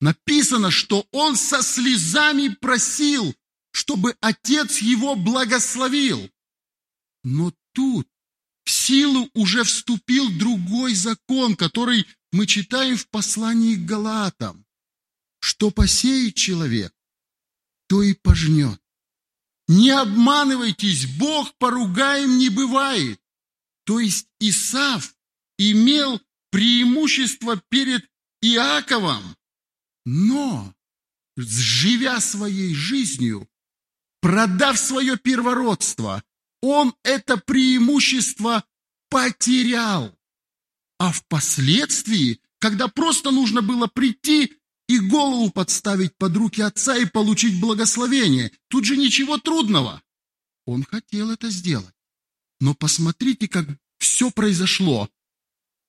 написано, 0.00 0.70
что 0.70 1.06
он 1.12 1.36
со 1.36 1.62
слезами 1.62 2.48
просил, 2.48 3.34
чтобы 3.72 4.16
отец 4.20 4.78
его 4.78 5.14
благословил. 5.14 6.30
Но 7.22 7.52
тут 7.72 8.08
в 8.64 8.70
силу 8.70 9.28
уже 9.34 9.64
вступил 9.64 10.30
другой 10.30 10.94
закон, 10.94 11.56
который 11.56 12.06
мы 12.32 12.46
читаем 12.46 12.96
в 12.96 13.08
послании 13.08 13.76
к 13.76 13.84
Галатам, 13.84 14.64
что 15.40 15.70
посеет 15.70 16.34
человек, 16.34 16.94
то 17.88 18.02
и 18.02 18.14
пожнет. 18.14 18.80
Не 19.68 19.90
обманывайтесь, 19.90 21.06
Бог 21.06 21.54
поругаем 21.58 22.38
не 22.38 22.48
бывает. 22.48 23.20
То 23.84 24.00
есть 24.00 24.28
Исав 24.38 25.14
имел 25.58 26.20
преимущество 26.50 27.60
перед 27.68 28.08
Иаковом, 28.42 29.36
но, 30.04 30.74
живя 31.36 32.20
своей 32.20 32.74
жизнью, 32.74 33.48
продав 34.20 34.78
свое 34.78 35.16
первородство, 35.16 36.22
он 36.62 36.94
это 37.02 37.36
преимущество 37.36 38.64
потерял. 39.08 40.16
А 40.98 41.12
впоследствии, 41.12 42.40
когда 42.58 42.88
просто 42.88 43.30
нужно 43.30 43.62
было 43.62 43.86
прийти 43.86 44.56
и 44.88 44.98
голову 44.98 45.50
подставить 45.50 46.16
под 46.16 46.36
руки 46.36 46.60
отца 46.60 46.96
и 46.96 47.06
получить 47.06 47.60
благословение, 47.60 48.52
тут 48.68 48.84
же 48.84 48.96
ничего 48.96 49.38
трудного. 49.38 50.02
Он 50.66 50.84
хотел 50.84 51.30
это 51.30 51.48
сделать. 51.48 51.94
Но 52.60 52.74
посмотрите, 52.74 53.48
как 53.48 53.66
все 53.98 54.30
произошло. 54.30 55.08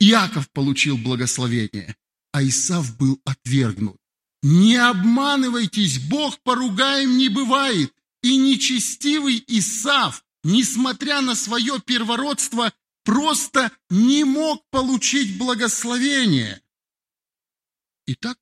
Иаков 0.01 0.49
получил 0.49 0.97
благословение, 0.97 1.95
а 2.31 2.43
Исав 2.43 2.97
был 2.97 3.21
отвергнут. 3.23 3.97
Не 4.41 4.77
обманывайтесь, 4.77 5.99
Бог 5.99 6.41
поругаем 6.41 7.19
не 7.19 7.29
бывает, 7.29 7.93
и 8.23 8.35
нечестивый 8.35 9.43
Исав, 9.47 10.25
несмотря 10.43 11.21
на 11.21 11.35
свое 11.35 11.79
первородство, 11.79 12.73
просто 13.03 13.71
не 13.91 14.23
мог 14.23 14.67
получить 14.71 15.37
благословение. 15.37 16.63
Итак, 18.07 18.39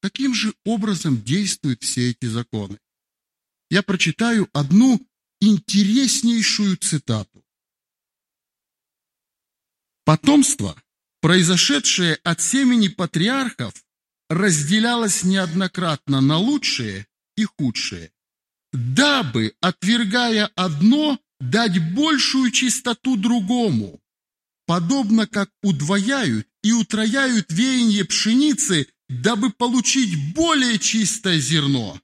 каким 0.00 0.34
же 0.34 0.54
образом 0.64 1.20
действуют 1.20 1.82
все 1.82 2.10
эти 2.10 2.26
законы? 2.26 2.78
Я 3.70 3.82
прочитаю 3.82 4.48
одну 4.52 5.04
интереснейшую 5.40 6.76
цитату. 6.76 7.35
Потомство, 10.06 10.80
произошедшее 11.20 12.14
от 12.22 12.40
семени 12.40 12.86
патриархов, 12.86 13.74
разделялось 14.30 15.24
неоднократно 15.24 16.20
на 16.20 16.36
лучшее 16.38 17.08
и 17.36 17.44
худшее, 17.44 18.12
дабы, 18.72 19.56
отвергая 19.60 20.46
одно, 20.54 21.18
дать 21.40 21.92
большую 21.92 22.52
чистоту 22.52 23.16
другому, 23.16 24.00
подобно 24.64 25.26
как 25.26 25.50
удвояют 25.64 26.46
и 26.62 26.70
утрояют 26.70 27.50
веяние 27.50 28.04
пшеницы, 28.04 28.86
дабы 29.08 29.50
получить 29.50 30.34
более 30.34 30.78
чистое 30.78 31.40
зерно. 31.40 32.00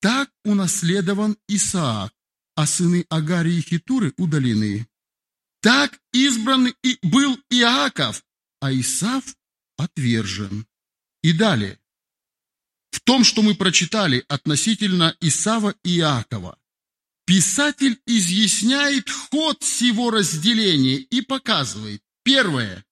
Так 0.00 0.28
унаследован 0.44 1.36
Исаак, 1.46 2.12
а 2.56 2.66
сыны 2.66 3.06
Агарии 3.08 3.58
и 3.58 3.62
Хитуры 3.62 4.12
удалены. 4.16 4.88
Так 5.60 6.00
избран 6.12 6.74
и 6.82 6.98
был 7.02 7.38
Иаков, 7.50 8.24
а 8.60 8.72
Исав 8.72 9.24
отвержен. 9.76 10.66
И 11.22 11.32
далее. 11.32 11.80
В 12.90 13.00
том, 13.00 13.24
что 13.24 13.42
мы 13.42 13.54
прочитали 13.54 14.24
относительно 14.28 15.16
Исава 15.20 15.74
и 15.82 15.98
Иакова, 15.98 16.58
писатель 17.26 18.00
изъясняет 18.06 19.10
ход 19.10 19.62
всего 19.62 20.10
разделения 20.10 20.96
и 20.96 21.20
показывает. 21.22 22.02
Первое. 22.22 22.84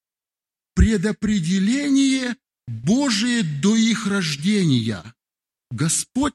Предопределение 0.75 2.37
Божие 2.67 3.43
до 3.43 3.77
их 3.77 4.07
рождения. 4.07 5.15
Господь, 5.71 6.35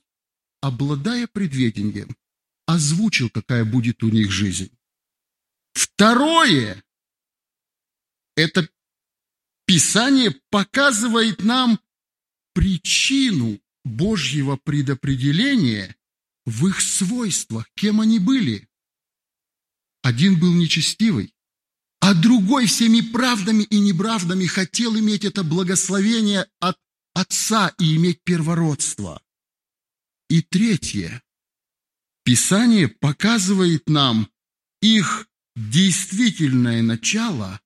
обладая 0.61 1.27
предведением, 1.27 2.15
озвучил, 2.65 3.29
какая 3.29 3.65
будет 3.65 4.01
у 4.03 4.09
них 4.09 4.31
жизнь. 4.31 4.71
Второе. 6.01 6.83
Это 8.35 8.67
Писание 9.67 10.31
показывает 10.49 11.43
нам 11.43 11.79
причину 12.55 13.61
Божьего 13.83 14.55
предопределения 14.55 15.95
в 16.45 16.65
их 16.65 16.81
свойствах, 16.81 17.69
кем 17.75 18.01
они 18.01 18.17
были. 18.17 18.67
Один 20.01 20.39
был 20.39 20.51
нечестивый, 20.55 21.35
а 21.99 22.15
другой 22.15 22.65
всеми 22.65 23.01
правдами 23.01 23.61
и 23.61 23.79
неправдами 23.79 24.47
хотел 24.47 24.97
иметь 24.97 25.23
это 25.23 25.43
благословение 25.43 26.47
от 26.59 26.79
Отца 27.13 27.75
и 27.77 27.95
иметь 27.97 28.23
первородство. 28.23 29.21
И 30.29 30.41
третье. 30.41 31.21
Писание 32.23 32.87
показывает 32.87 33.87
нам 33.87 34.31
их 34.81 35.27
действительное 35.55 36.81
начало 36.81 37.59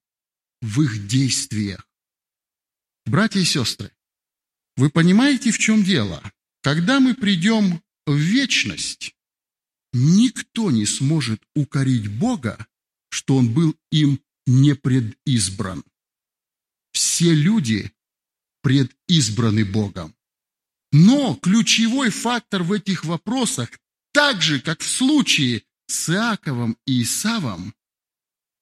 в 0.60 0.82
их 0.82 1.06
действиях. 1.06 1.88
Братья 3.04 3.40
и 3.40 3.44
сестры, 3.44 3.92
вы 4.76 4.90
понимаете, 4.90 5.50
в 5.52 5.58
чем 5.58 5.84
дело? 5.84 6.22
Когда 6.62 7.00
мы 7.00 7.14
придем 7.14 7.82
в 8.06 8.16
вечность, 8.16 9.14
никто 9.92 10.70
не 10.70 10.86
сможет 10.86 11.42
укорить 11.54 12.08
Бога, 12.08 12.66
что 13.08 13.36
Он 13.36 13.52
был 13.52 13.76
им 13.90 14.20
не 14.46 14.74
предизбран. 14.74 15.84
Все 16.92 17.32
люди 17.32 17.92
предизбраны 18.62 19.64
Богом. 19.64 20.14
Но 20.92 21.34
ключевой 21.36 22.10
фактор 22.10 22.62
в 22.62 22.72
этих 22.72 23.04
вопросах, 23.04 23.70
так 24.12 24.42
же, 24.42 24.60
как 24.60 24.80
в 24.80 24.88
случае 24.88 25.62
с 25.86 26.10
Иаковом 26.10 26.76
и 26.86 27.02
Исавом, 27.02 27.74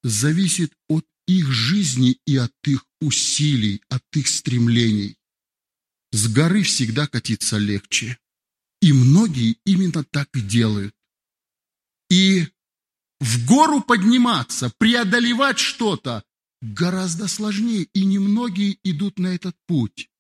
зависит 0.02 0.72
от 0.88 1.06
их 1.26 1.50
жизни 1.50 2.18
и 2.26 2.36
от 2.36 2.54
их 2.64 2.84
усилий, 3.00 3.82
от 3.88 4.04
их 4.14 4.28
стремлений. 4.28 5.16
С 6.12 6.28
горы 6.28 6.62
всегда 6.62 7.06
катиться 7.06 7.58
легче. 7.58 8.18
И 8.80 8.92
многие 8.92 9.56
именно 9.64 10.04
так 10.04 10.28
и 10.36 10.40
делают. 10.40 10.94
И 12.10 12.46
в 13.20 13.46
гору 13.46 13.80
подниматься, 13.80 14.70
преодолевать 14.78 15.58
что-то 15.58 16.22
гораздо 16.60 17.28
сложнее, 17.28 17.88
и 17.94 18.04
немногие 18.04 18.78
идут 18.84 19.18
на 19.18 19.28
этот 19.28 19.56
путь. 19.66 20.10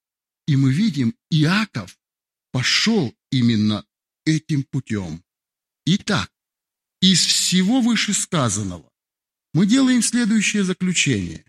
И 0.46 0.56
мы 0.56 0.72
видим, 0.72 1.14
Иаков 1.30 1.98
пошел 2.52 3.14
именно 3.30 3.84
этим 4.24 4.62
путем. 4.64 5.22
Итак, 5.86 6.30
из 7.12 7.24
всего 7.26 7.82
вышесказанного 7.82 8.90
мы 9.52 9.66
делаем 9.66 10.02
следующее 10.02 10.64
заключение. 10.64 11.44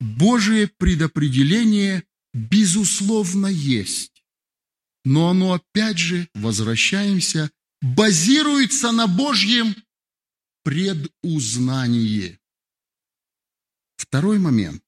Божие 0.00 0.66
предопределение 0.66 2.04
безусловно 2.32 3.48
есть. 3.48 4.24
Но 5.04 5.28
оно 5.28 5.52
опять 5.52 5.98
же, 5.98 6.28
возвращаемся, 6.34 7.50
базируется 7.82 8.90
на 8.92 9.06
Божьем 9.06 9.76
предузнании. 10.64 12.38
Второй 13.96 14.38
момент. 14.38 14.82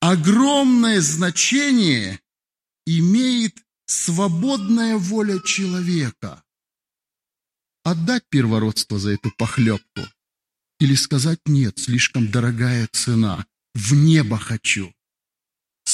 Огромное 0.00 1.00
значение 1.00 2.20
имеет 2.86 3.54
свободная 3.86 4.96
воля 4.96 5.40
человека. 5.40 6.42
Отдать 7.84 8.24
первородство 8.28 8.98
за 8.98 9.10
эту 9.10 9.30
похлебку 9.36 10.02
или 10.78 10.94
сказать 10.94 11.40
нет, 11.46 11.78
слишком 11.78 12.30
дорогая 12.30 12.88
цена, 12.92 13.46
в 13.74 13.94
небо 13.94 14.38
хочу 14.38 14.92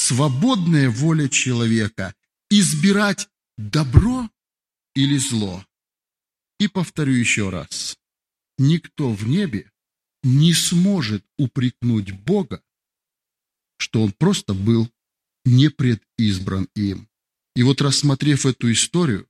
свободная 0.07 0.89
воля 0.89 1.27
человека 1.27 2.15
избирать 2.49 3.27
добро 3.57 4.29
или 4.95 5.17
зло. 5.17 5.65
И 6.59 6.69
повторю 6.69 7.13
еще 7.13 7.49
раз, 7.49 7.97
никто 8.57 9.11
в 9.11 9.27
небе 9.27 9.69
не 10.23 10.53
сможет 10.53 11.25
упрекнуть 11.37 12.11
Бога, 12.11 12.63
что 13.77 14.01
он 14.01 14.13
просто 14.13 14.53
был 14.53 14.89
не 15.43 15.69
предизбран 15.69 16.69
им. 16.73 17.09
И 17.55 17.63
вот 17.63 17.81
рассмотрев 17.81 18.45
эту 18.45 18.71
историю, 18.71 19.27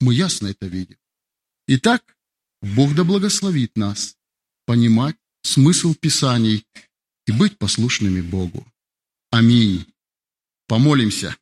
мы 0.00 0.14
ясно 0.14 0.46
это 0.46 0.68
видим. 0.68 0.98
Итак, 1.72 2.02
Бог 2.62 2.96
да 2.96 3.04
благословит 3.04 3.76
нас 3.76 4.16
понимать 4.66 5.14
смысл 5.42 5.94
Писаний 5.94 6.66
и 7.28 7.30
быть 7.30 7.58
послушными 7.58 8.20
Богу. 8.20 8.66
Аминь. 9.30 9.86
Помолимся. 10.66 11.36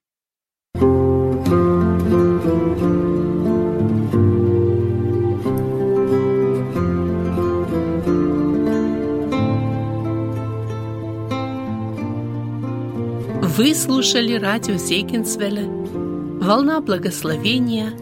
Вы 13.57 13.75
слушали 13.75 14.35
радио 14.35 14.77
Зегенсвелля 14.77 15.65
«Волна 15.65 16.83
благословения», 16.83 17.93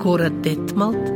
город 0.00 0.42
Детмалт, 0.42 1.15